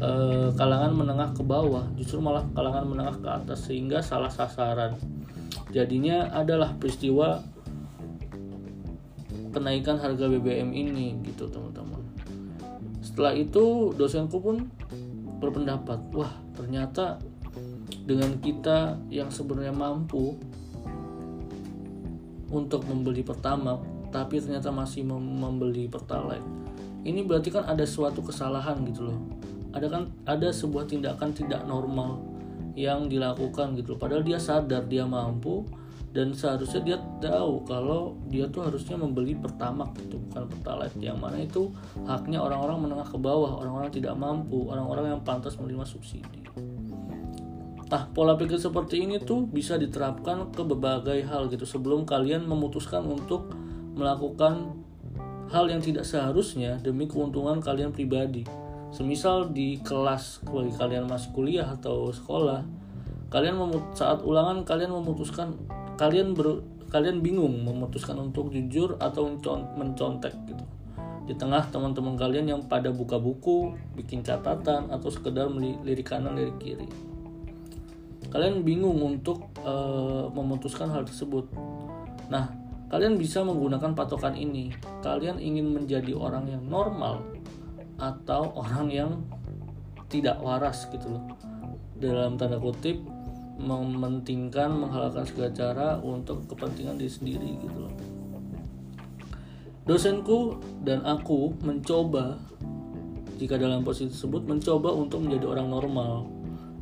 eh, 0.00 0.48
kalangan 0.54 0.92
menengah 0.92 1.30
ke 1.32 1.42
bawah 1.42 1.84
justru 1.96 2.20
malah 2.20 2.44
kalangan 2.52 2.84
menengah 2.84 3.16
ke 3.20 3.28
atas 3.28 3.68
sehingga 3.68 4.00
salah 4.00 4.30
sasaran. 4.30 4.96
Jadinya 5.72 6.30
adalah 6.32 6.76
peristiwa 6.78 7.42
kenaikan 9.50 9.96
harga 9.96 10.28
BBM 10.28 10.72
ini 10.72 11.16
gitu 11.24 11.48
teman-teman. 11.48 12.04
Setelah 13.00 13.32
itu 13.32 13.96
dosenku 13.96 14.38
pun 14.40 14.68
berpendapat 15.40 16.00
wah 16.16 16.32
ternyata 16.56 17.20
dengan 18.06 18.38
kita 18.40 18.96
yang 19.12 19.28
sebenarnya 19.28 19.74
mampu 19.74 20.38
untuk 22.50 22.86
membeli 22.86 23.26
pertama 23.26 23.82
tapi 24.14 24.38
ternyata 24.38 24.70
masih 24.70 25.02
membeli 25.04 25.90
pertalite 25.90 26.46
ini 27.06 27.22
berarti 27.26 27.50
kan 27.50 27.66
ada 27.66 27.82
suatu 27.84 28.22
kesalahan 28.22 28.80
gitu 28.86 29.10
loh 29.10 29.18
ada 29.74 29.86
kan 29.88 30.12
ada 30.28 30.48
sebuah 30.52 30.86
tindakan 30.86 31.34
tidak 31.34 31.64
normal 31.66 32.22
yang 32.76 33.08
dilakukan 33.08 33.72
gitu 33.74 33.96
padahal 33.96 34.20
dia 34.20 34.36
sadar 34.36 34.84
dia 34.84 35.08
mampu 35.08 35.64
dan 36.16 36.32
seharusnya 36.32 36.80
dia 36.80 36.98
tahu 37.20 37.60
kalau 37.68 38.16
dia 38.32 38.48
tuh 38.48 38.64
harusnya 38.64 38.96
membeli 38.96 39.36
pertamax 39.36 40.00
gitu 40.00 40.16
bukan 40.16 40.48
pertalite. 40.48 40.96
Yang 40.96 41.18
mana 41.20 41.36
itu 41.44 41.68
haknya 42.08 42.40
orang-orang 42.40 42.88
menengah 42.88 43.04
ke 43.04 43.20
bawah 43.20 43.60
orang-orang 43.60 43.92
tidak 43.92 44.16
mampu 44.16 44.64
orang-orang 44.64 45.12
yang 45.12 45.20
pantas 45.20 45.60
menerima 45.60 45.84
subsidi. 45.84 46.48
Nah, 47.86 48.02
pola 48.16 48.32
pikir 48.34 48.56
seperti 48.56 49.04
ini 49.04 49.20
tuh 49.20 49.44
bisa 49.44 49.76
diterapkan 49.76 50.56
ke 50.56 50.64
berbagai 50.64 51.20
hal 51.28 51.52
gitu. 51.52 51.68
Sebelum 51.68 52.08
kalian 52.08 52.48
memutuskan 52.48 53.04
untuk 53.04 53.52
melakukan 53.92 54.72
hal 55.52 55.68
yang 55.68 55.84
tidak 55.84 56.08
seharusnya 56.08 56.80
demi 56.80 57.04
keuntungan 57.04 57.60
kalian 57.60 57.92
pribadi 57.92 58.42
semisal 58.94 59.50
di 59.50 59.78
kelas 59.82 60.46
bagi 60.46 60.72
kalian 60.74 61.06
masih 61.10 61.30
kuliah 61.34 61.66
atau 61.66 62.10
sekolah 62.10 62.62
kalian 63.30 63.58
memut 63.58 63.94
saat 63.98 64.22
ulangan 64.22 64.62
kalian 64.62 64.94
memutuskan 64.94 65.58
kalian 65.98 66.32
ber 66.32 66.62
kalian 66.86 67.18
bingung 67.18 67.66
memutuskan 67.66 68.14
untuk 68.22 68.54
jujur 68.54 68.94
atau 69.02 69.26
mencontek 69.74 70.32
gitu 70.46 70.64
di 71.26 71.34
tengah 71.34 71.66
teman-teman 71.74 72.14
kalian 72.14 72.46
yang 72.46 72.62
pada 72.70 72.94
buka 72.94 73.18
buku, 73.18 73.74
bikin 73.98 74.22
catatan 74.22 74.86
atau 74.94 75.10
sekedar 75.10 75.50
lirik 75.50 76.06
kanan 76.06 76.38
lirik 76.38 76.54
kiri. 76.62 76.86
Kalian 78.30 78.62
bingung 78.62 79.02
untuk 79.02 79.50
uh, 79.66 80.30
memutuskan 80.30 80.86
hal 80.94 81.02
tersebut. 81.02 81.50
Nah, 82.30 82.54
kalian 82.94 83.18
bisa 83.18 83.42
menggunakan 83.42 83.90
patokan 83.98 84.38
ini. 84.38 84.70
Kalian 85.02 85.42
ingin 85.42 85.66
menjadi 85.74 86.14
orang 86.14 86.46
yang 86.46 86.62
normal 86.62 87.26
atau 87.96 88.52
orang 88.56 88.86
yang 88.92 89.10
tidak 90.06 90.38
waras 90.40 90.86
gitu 90.92 91.16
loh. 91.16 91.24
Dalam 91.96 92.36
tanda 92.36 92.60
kutip 92.60 93.00
mementingkan 93.56 94.68
menghalalkan 94.68 95.24
segala 95.24 95.50
cara 95.56 95.88
untuk 96.00 96.44
kepentingan 96.48 97.00
diri 97.00 97.12
sendiri 97.12 97.50
gitu 97.60 97.78
loh. 97.88 97.94
Dosenku 99.86 100.60
dan 100.82 101.06
aku 101.06 101.54
mencoba 101.62 102.36
jika 103.36 103.60
dalam 103.60 103.84
posisi 103.84 104.12
tersebut 104.12 104.48
mencoba 104.48 104.90
untuk 104.96 105.24
menjadi 105.24 105.46
orang 105.56 105.68
normal 105.68 106.12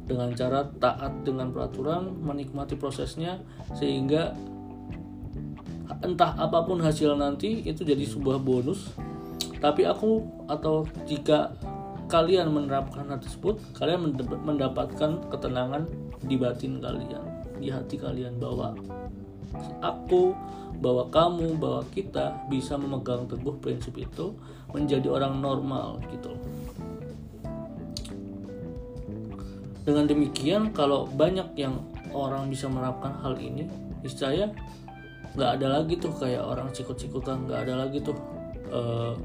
dengan 0.04 0.30
cara 0.36 0.68
taat 0.78 1.24
dengan 1.24 1.50
peraturan, 1.50 2.14
menikmati 2.22 2.76
prosesnya 2.76 3.40
sehingga 3.74 4.36
entah 6.04 6.36
apa 6.36 6.64
pun 6.64 6.80
hasil 6.80 7.16
nanti 7.16 7.64
itu 7.64 7.84
jadi 7.84 8.04
sebuah 8.04 8.40
bonus. 8.40 8.92
Tapi 9.64 9.88
aku 9.88 10.20
atau 10.44 10.84
jika 11.08 11.56
kalian 12.12 12.52
menerapkan 12.52 13.08
hal 13.08 13.16
tersebut, 13.16 13.56
kalian 13.72 14.12
mendapatkan 14.44 15.24
ketenangan 15.32 15.88
di 16.20 16.36
batin 16.36 16.84
kalian, 16.84 17.24
di 17.56 17.72
hati 17.72 17.96
kalian 17.96 18.36
bahwa 18.36 18.76
aku, 19.80 20.36
bahwa 20.84 21.08
kamu, 21.08 21.56
bahwa 21.56 21.80
kita 21.96 22.44
bisa 22.52 22.76
memegang 22.76 23.24
teguh 23.24 23.56
prinsip 23.56 23.96
itu 23.96 24.36
menjadi 24.76 25.08
orang 25.08 25.40
normal 25.40 25.96
gitu. 26.12 26.36
Dengan 29.88 30.04
demikian, 30.04 30.76
kalau 30.76 31.08
banyak 31.08 31.56
yang 31.56 31.80
orang 32.12 32.52
bisa 32.52 32.68
menerapkan 32.68 33.16
hal 33.24 33.40
ini, 33.40 33.64
niscaya 34.04 34.52
nggak 35.32 35.50
ada 35.56 35.80
lagi 35.80 35.96
tuh 35.96 36.12
kayak 36.20 36.44
orang 36.44 36.68
cikut-cikutan, 36.68 37.48
nggak 37.48 37.64
ada 37.64 37.74
lagi 37.88 38.04
tuh 38.04 38.16
uh, 38.68 39.16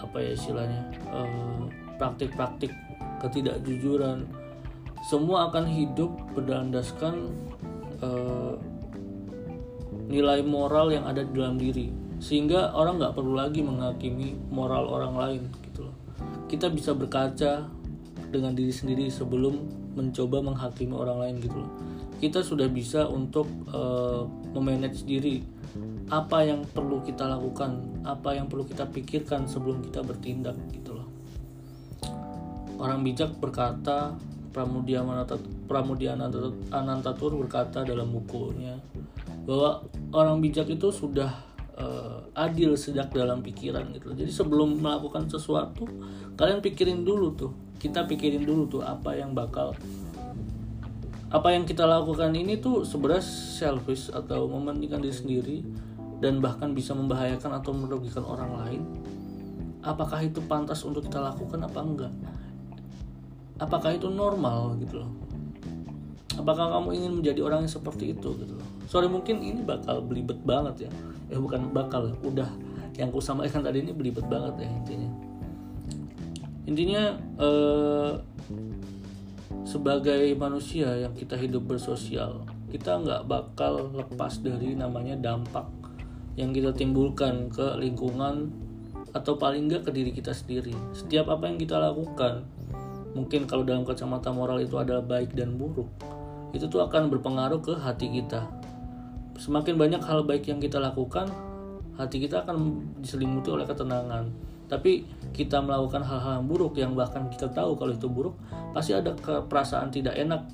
apa 0.00 0.16
ya 0.22 0.30
istilahnya 0.34 0.82
uh, 1.10 1.66
praktik-praktik 1.98 2.72
ketidakjujuran. 3.18 4.24
Semua 5.06 5.50
akan 5.50 5.64
hidup 5.70 6.10
berdasarkan 6.34 7.30
uh, 8.02 8.54
nilai 10.08 10.42
moral 10.42 10.90
yang 10.90 11.04
ada 11.06 11.22
di 11.22 11.32
dalam 11.34 11.60
diri. 11.60 11.92
Sehingga 12.18 12.74
orang 12.74 12.98
nggak 12.98 13.14
perlu 13.14 13.38
lagi 13.38 13.62
menghakimi 13.62 14.34
moral 14.50 14.90
orang 14.90 15.14
lain 15.14 15.42
gitu 15.70 15.86
loh. 15.86 15.94
Kita 16.50 16.66
bisa 16.72 16.96
berkaca 16.96 17.70
dengan 18.34 18.52
diri 18.58 18.74
sendiri 18.74 19.06
sebelum 19.06 19.70
mencoba 19.94 20.42
menghakimi 20.42 20.94
orang 20.94 21.18
lain 21.22 21.34
gitu 21.38 21.62
loh. 21.62 21.70
Kita 22.18 22.42
sudah 22.42 22.66
bisa 22.66 23.06
untuk 23.06 23.46
uh, 23.70 24.26
memanage 24.50 25.06
diri 25.06 25.57
apa 26.08 26.44
yang 26.44 26.64
perlu 26.64 27.04
kita 27.04 27.28
lakukan 27.28 28.00
apa 28.06 28.32
yang 28.36 28.48
perlu 28.48 28.64
kita 28.64 28.88
pikirkan 28.88 29.44
sebelum 29.44 29.84
kita 29.84 30.00
bertindak 30.00 30.56
gitu 30.72 30.96
loh 30.96 31.08
orang 32.80 33.04
bijak 33.04 33.36
berkata 33.36 34.16
Pramudia 34.48 36.16
Anantatur 36.72 37.30
berkata 37.36 37.84
dalam 37.84 38.10
bukunya 38.10 38.80
bahwa 39.44 39.84
orang 40.12 40.40
bijak 40.40 40.66
itu 40.72 40.88
sudah 40.90 41.30
uh, 41.78 42.20
adil 42.34 42.74
sejak 42.74 43.08
dalam 43.14 43.40
pikiran 43.40 43.88
gitu. 43.94 44.12
Jadi 44.12 44.28
sebelum 44.28 44.82
melakukan 44.82 45.30
sesuatu, 45.30 45.86
kalian 46.34 46.60
pikirin 46.60 47.06
dulu 47.06 47.32
tuh. 47.32 47.52
Kita 47.78 48.04
pikirin 48.10 48.42
dulu 48.42 48.66
tuh 48.66 48.82
apa 48.82 49.14
yang 49.14 49.32
bakal 49.32 49.72
apa 51.28 51.52
yang 51.52 51.68
kita 51.68 51.84
lakukan 51.84 52.32
ini 52.32 52.56
tuh 52.56 52.88
sebenarnya 52.88 53.24
selfish 53.24 54.08
atau 54.08 54.48
mementingkan 54.48 55.04
diri 55.04 55.16
sendiri 55.16 55.58
dan 56.24 56.40
bahkan 56.40 56.72
bisa 56.72 56.96
membahayakan 56.96 57.60
atau 57.60 57.70
merugikan 57.76 58.24
orang 58.24 58.50
lain. 58.64 58.82
Apakah 59.84 60.24
itu 60.24 60.42
pantas 60.42 60.82
untuk 60.82 61.06
kita 61.06 61.20
lakukan 61.22 61.62
apa 61.62 61.80
enggak? 61.80 62.12
apakah 63.58 63.94
itu 63.94 64.06
normal 64.08 64.78
gitu 64.80 65.02
loh 65.02 65.12
apakah 66.38 66.70
kamu 66.78 66.88
ingin 66.94 67.12
menjadi 67.18 67.40
orang 67.42 67.66
yang 67.66 67.72
seperti 67.74 68.14
itu 68.14 68.30
gitu 68.38 68.54
loh 68.54 68.68
sorry 68.86 69.10
mungkin 69.10 69.42
ini 69.42 69.60
bakal 69.66 69.98
belibet 70.00 70.38
banget 70.46 70.88
ya 70.88 70.90
eh 71.34 71.38
bukan 71.38 71.74
bakal 71.74 72.14
udah 72.22 72.48
yang 72.94 73.10
ku 73.10 73.18
sampaikan 73.18 73.62
tadi 73.62 73.82
ini 73.82 73.92
belibet 73.92 74.26
banget 74.30 74.64
ya 74.64 74.68
intinya 74.70 75.10
intinya 76.70 77.02
eh, 77.42 78.12
sebagai 79.68 80.32
manusia 80.32 80.88
yang 80.96 81.12
kita 81.12 81.36
hidup 81.36 81.68
bersosial 81.68 82.48
kita 82.72 83.04
nggak 83.04 83.28
bakal 83.28 83.92
lepas 83.92 84.40
dari 84.40 84.72
namanya 84.72 85.12
dampak 85.20 85.68
yang 86.40 86.56
kita 86.56 86.72
timbulkan 86.72 87.52
ke 87.52 87.76
lingkungan 87.76 88.48
atau 89.12 89.36
paling 89.36 89.68
nggak 89.68 89.88
ke 89.88 89.90
diri 89.92 90.12
kita 90.12 90.32
sendiri. 90.32 90.72
Setiap 90.96 91.28
apa 91.28 91.52
yang 91.52 91.60
kita 91.60 91.76
lakukan 91.76 92.48
mungkin 93.12 93.44
kalau 93.44 93.64
dalam 93.64 93.84
kacamata 93.84 94.32
moral 94.32 94.56
itu 94.64 94.76
adalah 94.80 95.04
baik 95.04 95.36
dan 95.36 95.60
buruk 95.60 95.88
itu 96.56 96.64
tuh 96.64 96.88
akan 96.88 97.12
berpengaruh 97.12 97.60
ke 97.60 97.76
hati 97.76 98.08
kita. 98.08 98.48
Semakin 99.36 99.76
banyak 99.76 100.00
hal 100.00 100.24
baik 100.24 100.48
yang 100.48 100.64
kita 100.64 100.80
lakukan 100.80 101.28
hati 102.00 102.24
kita 102.24 102.40
akan 102.40 102.88
diselimuti 103.04 103.52
oleh 103.52 103.68
ketenangan 103.68 104.32
tapi 104.68 105.08
kita 105.32 105.58
melakukan 105.64 106.04
hal-hal 106.04 106.44
buruk 106.44 106.76
yang 106.76 106.92
bahkan 106.92 107.26
kita 107.32 107.48
tahu 107.48 107.74
kalau 107.74 107.92
itu 107.92 108.06
buruk 108.06 108.36
pasti 108.76 108.92
ada 108.92 109.16
perasaan 109.48 109.88
tidak 109.88 110.14
enak 110.14 110.44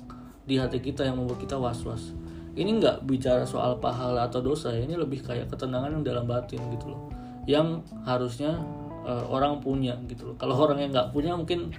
di 0.47 0.55
hati 0.55 0.79
kita 0.79 1.03
yang 1.03 1.19
membuat 1.19 1.43
kita 1.43 1.59
was-was 1.59 2.15
ini 2.55 2.79
nggak 2.79 3.03
bicara 3.03 3.43
soal 3.43 3.77
pahala 3.83 4.31
atau 4.31 4.39
dosa 4.39 4.71
ya 4.71 4.87
ini 4.87 4.95
lebih 4.95 5.21
kayak 5.21 5.51
ketenangan 5.51 5.99
yang 5.99 6.03
dalam 6.07 6.25
batin 6.25 6.63
gitu 6.71 6.95
loh 6.95 7.11
yang 7.45 7.83
harusnya 8.07 8.57
uh, 9.03 9.27
orang 9.27 9.59
punya 9.59 9.99
gitu 10.07 10.31
loh 10.31 10.35
kalau 10.39 10.55
orang 10.55 10.81
yang 10.81 10.95
nggak 10.95 11.11
punya 11.11 11.35
mungkin 11.35 11.75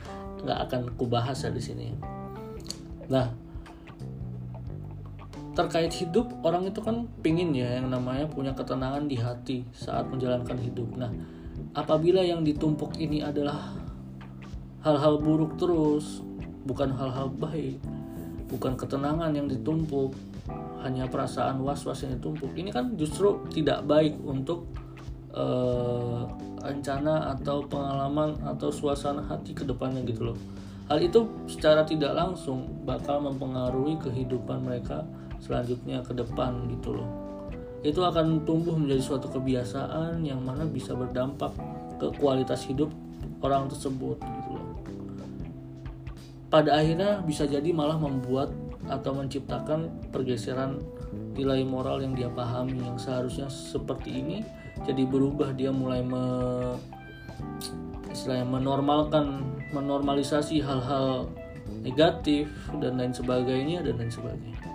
nggak 0.46 0.58
akan 0.70 0.80
kubahas 0.94 1.42
ya 1.42 1.50
di 1.50 1.62
sini. 1.62 1.86
Nah, 3.10 3.26
terkait 5.58 5.90
hidup 5.90 6.30
orang 6.46 6.70
itu 6.70 6.78
kan 6.78 7.10
pingin 7.24 7.50
ya 7.50 7.82
yang 7.82 7.88
namanya 7.88 8.30
punya 8.30 8.52
ketenangan 8.52 9.10
di 9.10 9.16
hati 9.16 9.66
saat 9.74 10.06
menjalankan 10.06 10.58
hidup. 10.62 10.86
Nah, 10.94 11.10
apabila 11.76 12.24
yang 12.24 12.42
ditumpuk 12.42 12.96
ini 12.96 13.20
adalah 13.20 13.76
hal-hal 14.86 15.18
buruk 15.18 15.58
terus, 15.58 16.22
bukan 16.64 16.94
hal-hal 16.94 17.28
baik, 17.30 17.82
bukan 18.48 18.78
ketenangan 18.78 19.34
yang 19.34 19.50
ditumpuk, 19.50 20.14
hanya 20.86 21.10
perasaan 21.10 21.58
was-was 21.66 22.06
yang 22.06 22.14
ditumpuk. 22.18 22.54
Ini 22.54 22.70
kan 22.70 22.94
justru 22.94 23.42
tidak 23.50 23.82
baik 23.90 24.14
untuk 24.22 24.70
uh, 25.34 26.30
rencana 26.62 27.34
atau 27.34 27.66
pengalaman 27.66 28.38
atau 28.46 28.70
suasana 28.70 29.26
hati 29.26 29.54
ke 29.54 29.66
depannya 29.66 30.06
gitu 30.06 30.30
loh. 30.30 30.38
Hal 30.86 31.02
itu 31.02 31.26
secara 31.50 31.82
tidak 31.82 32.14
langsung 32.14 32.86
bakal 32.86 33.18
mempengaruhi 33.18 33.98
kehidupan 33.98 34.62
mereka 34.62 35.02
selanjutnya 35.42 35.98
ke 36.06 36.14
depan 36.14 36.70
gitu 36.70 37.02
loh. 37.02 37.25
Itu 37.86 38.02
akan 38.02 38.42
tumbuh 38.42 38.74
menjadi 38.74 38.98
suatu 38.98 39.30
kebiasaan 39.30 40.26
yang 40.26 40.42
mana 40.42 40.66
bisa 40.66 40.90
berdampak 40.98 41.54
ke 42.02 42.10
kualitas 42.18 42.66
hidup 42.66 42.90
orang 43.38 43.70
tersebut 43.70 44.18
gitu 44.18 44.50
loh. 44.58 44.66
Pada 46.50 46.82
akhirnya 46.82 47.22
bisa 47.22 47.46
jadi 47.46 47.70
malah 47.70 47.94
membuat 47.94 48.50
atau 48.90 49.14
menciptakan 49.14 50.10
pergeseran 50.10 50.82
nilai 51.38 51.62
moral 51.62 52.02
yang 52.02 52.14
dia 52.16 52.30
pahami 52.30 52.82
yang 52.82 52.98
seharusnya 52.98 53.46
seperti 53.50 54.18
ini 54.18 54.38
jadi 54.84 55.04
berubah 55.08 55.52
dia 55.56 55.72
mulai 55.72 56.00
me, 56.04 56.22
istilahnya 58.12 58.46
menormalkan 58.46 59.42
menormalisasi 59.74 60.62
hal-hal 60.62 61.28
negatif 61.82 62.48
dan 62.78 62.96
lain 62.96 63.12
sebagainya 63.12 63.82
dan 63.84 63.94
lain 64.00 64.12
sebagainya 64.12 64.65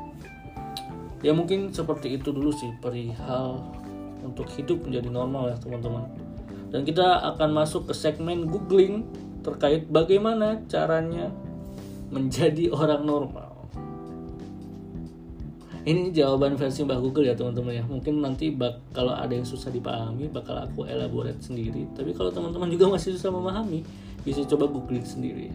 ya 1.22 1.32
mungkin 1.34 1.70
seperti 1.70 2.18
itu 2.18 2.34
dulu 2.34 2.50
sih 2.54 2.74
perihal 2.82 3.62
untuk 4.22 4.50
hidup 4.54 4.86
menjadi 4.86 5.10
normal 5.10 5.54
ya 5.54 5.58
teman-teman. 5.58 6.06
Dan 6.72 6.88
kita 6.88 7.20
akan 7.36 7.50
masuk 7.52 7.92
ke 7.92 7.94
segmen 7.94 8.48
googling 8.48 9.04
terkait 9.42 9.90
bagaimana 9.90 10.62
caranya 10.70 11.34
menjadi 12.14 12.70
orang 12.72 13.04
normal. 13.04 13.50
Ini 15.82 16.14
jawaban 16.14 16.62
versi 16.62 16.86
Mbak 16.86 17.00
Google 17.02 17.26
ya 17.26 17.34
teman-teman 17.34 17.74
ya. 17.74 17.82
Mungkin 17.82 18.22
nanti 18.22 18.54
bak 18.54 18.94
kalau 18.94 19.18
ada 19.18 19.34
yang 19.34 19.44
susah 19.44 19.74
dipahami 19.74 20.30
bakal 20.30 20.54
aku 20.62 20.86
elaborate 20.86 21.42
sendiri. 21.42 21.90
Tapi 21.98 22.14
kalau 22.14 22.30
teman-teman 22.30 22.70
juga 22.70 22.94
masih 22.94 23.18
susah 23.18 23.34
memahami 23.34 23.82
bisa 24.22 24.46
coba 24.46 24.70
googling 24.70 25.02
sendiri. 25.02 25.50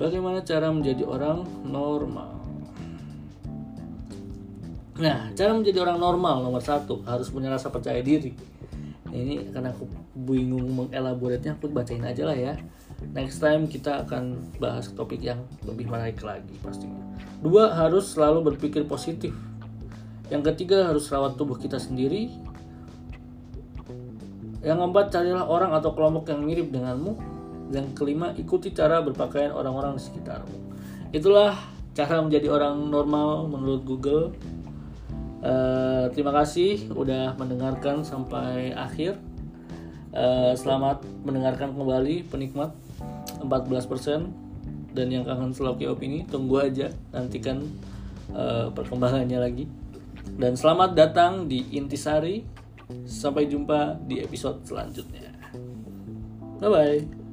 Bagaimana 0.00 0.40
cara 0.42 0.72
menjadi 0.72 1.04
orang 1.04 1.44
normal 1.62 2.33
Nah, 4.94 5.34
cara 5.34 5.50
menjadi 5.50 5.82
orang 5.82 5.98
normal 5.98 6.46
nomor 6.46 6.62
satu 6.62 7.02
harus 7.02 7.26
punya 7.26 7.50
rasa 7.50 7.66
percaya 7.66 7.98
diri. 7.98 8.30
Ini 9.10 9.50
karena 9.50 9.74
aku 9.74 9.86
bingung 10.14 10.70
mengelaboratnya, 10.70 11.58
aku 11.58 11.70
bacain 11.70 12.02
aja 12.02 12.26
lah 12.26 12.38
ya. 12.38 12.54
Next 13.10 13.42
time 13.42 13.66
kita 13.66 14.06
akan 14.06 14.54
bahas 14.62 14.90
topik 14.94 15.18
yang 15.18 15.42
lebih 15.66 15.90
menarik 15.90 16.22
lagi 16.22 16.54
pastinya. 16.62 16.98
Dua 17.42 17.74
harus 17.74 18.14
selalu 18.14 18.54
berpikir 18.54 18.86
positif. 18.86 19.34
Yang 20.30 20.54
ketiga 20.54 20.90
harus 20.90 21.10
rawat 21.10 21.34
tubuh 21.34 21.58
kita 21.58 21.78
sendiri. 21.82 22.30
Yang 24.62 24.78
keempat 24.78 25.06
carilah 25.10 25.44
orang 25.44 25.74
atau 25.74 25.90
kelompok 25.92 26.30
yang 26.30 26.46
mirip 26.46 26.70
denganmu. 26.70 27.18
Yang 27.74 27.86
kelima 27.98 28.30
ikuti 28.38 28.70
cara 28.70 29.02
berpakaian 29.02 29.50
orang-orang 29.50 29.98
di 29.98 30.02
sekitarmu. 30.06 30.58
Itulah 31.10 31.54
cara 31.94 32.18
menjadi 32.18 32.50
orang 32.50 32.90
normal 32.90 33.46
menurut 33.46 33.82
Google 33.86 34.34
Uh, 35.44 36.08
terima 36.16 36.32
kasih 36.32 36.88
udah 36.96 37.36
mendengarkan 37.36 38.00
sampai 38.00 38.72
akhir. 38.72 39.20
Uh, 40.14 40.56
selamat 40.56 41.04
mendengarkan 41.26 41.76
kembali 41.76 42.24
penikmat 42.32 42.72
14% 43.44 44.30
dan 44.94 45.06
yang 45.10 45.26
kangen 45.26 45.52
Sloki 45.52 45.84
Opini 45.90 46.24
tunggu 46.24 46.64
aja 46.64 46.88
nantikan 47.12 47.60
uh, 48.32 48.72
perkembangannya 48.72 49.36
lagi. 49.36 49.68
Dan 50.40 50.56
selamat 50.56 50.96
datang 50.96 51.44
di 51.44 51.76
Intisari. 51.76 52.64
Sampai 53.04 53.48
jumpa 53.48 53.96
di 54.04 54.20
episode 54.20 54.60
selanjutnya. 54.64 55.32
Bye 56.60 56.68
bye. 56.72 57.23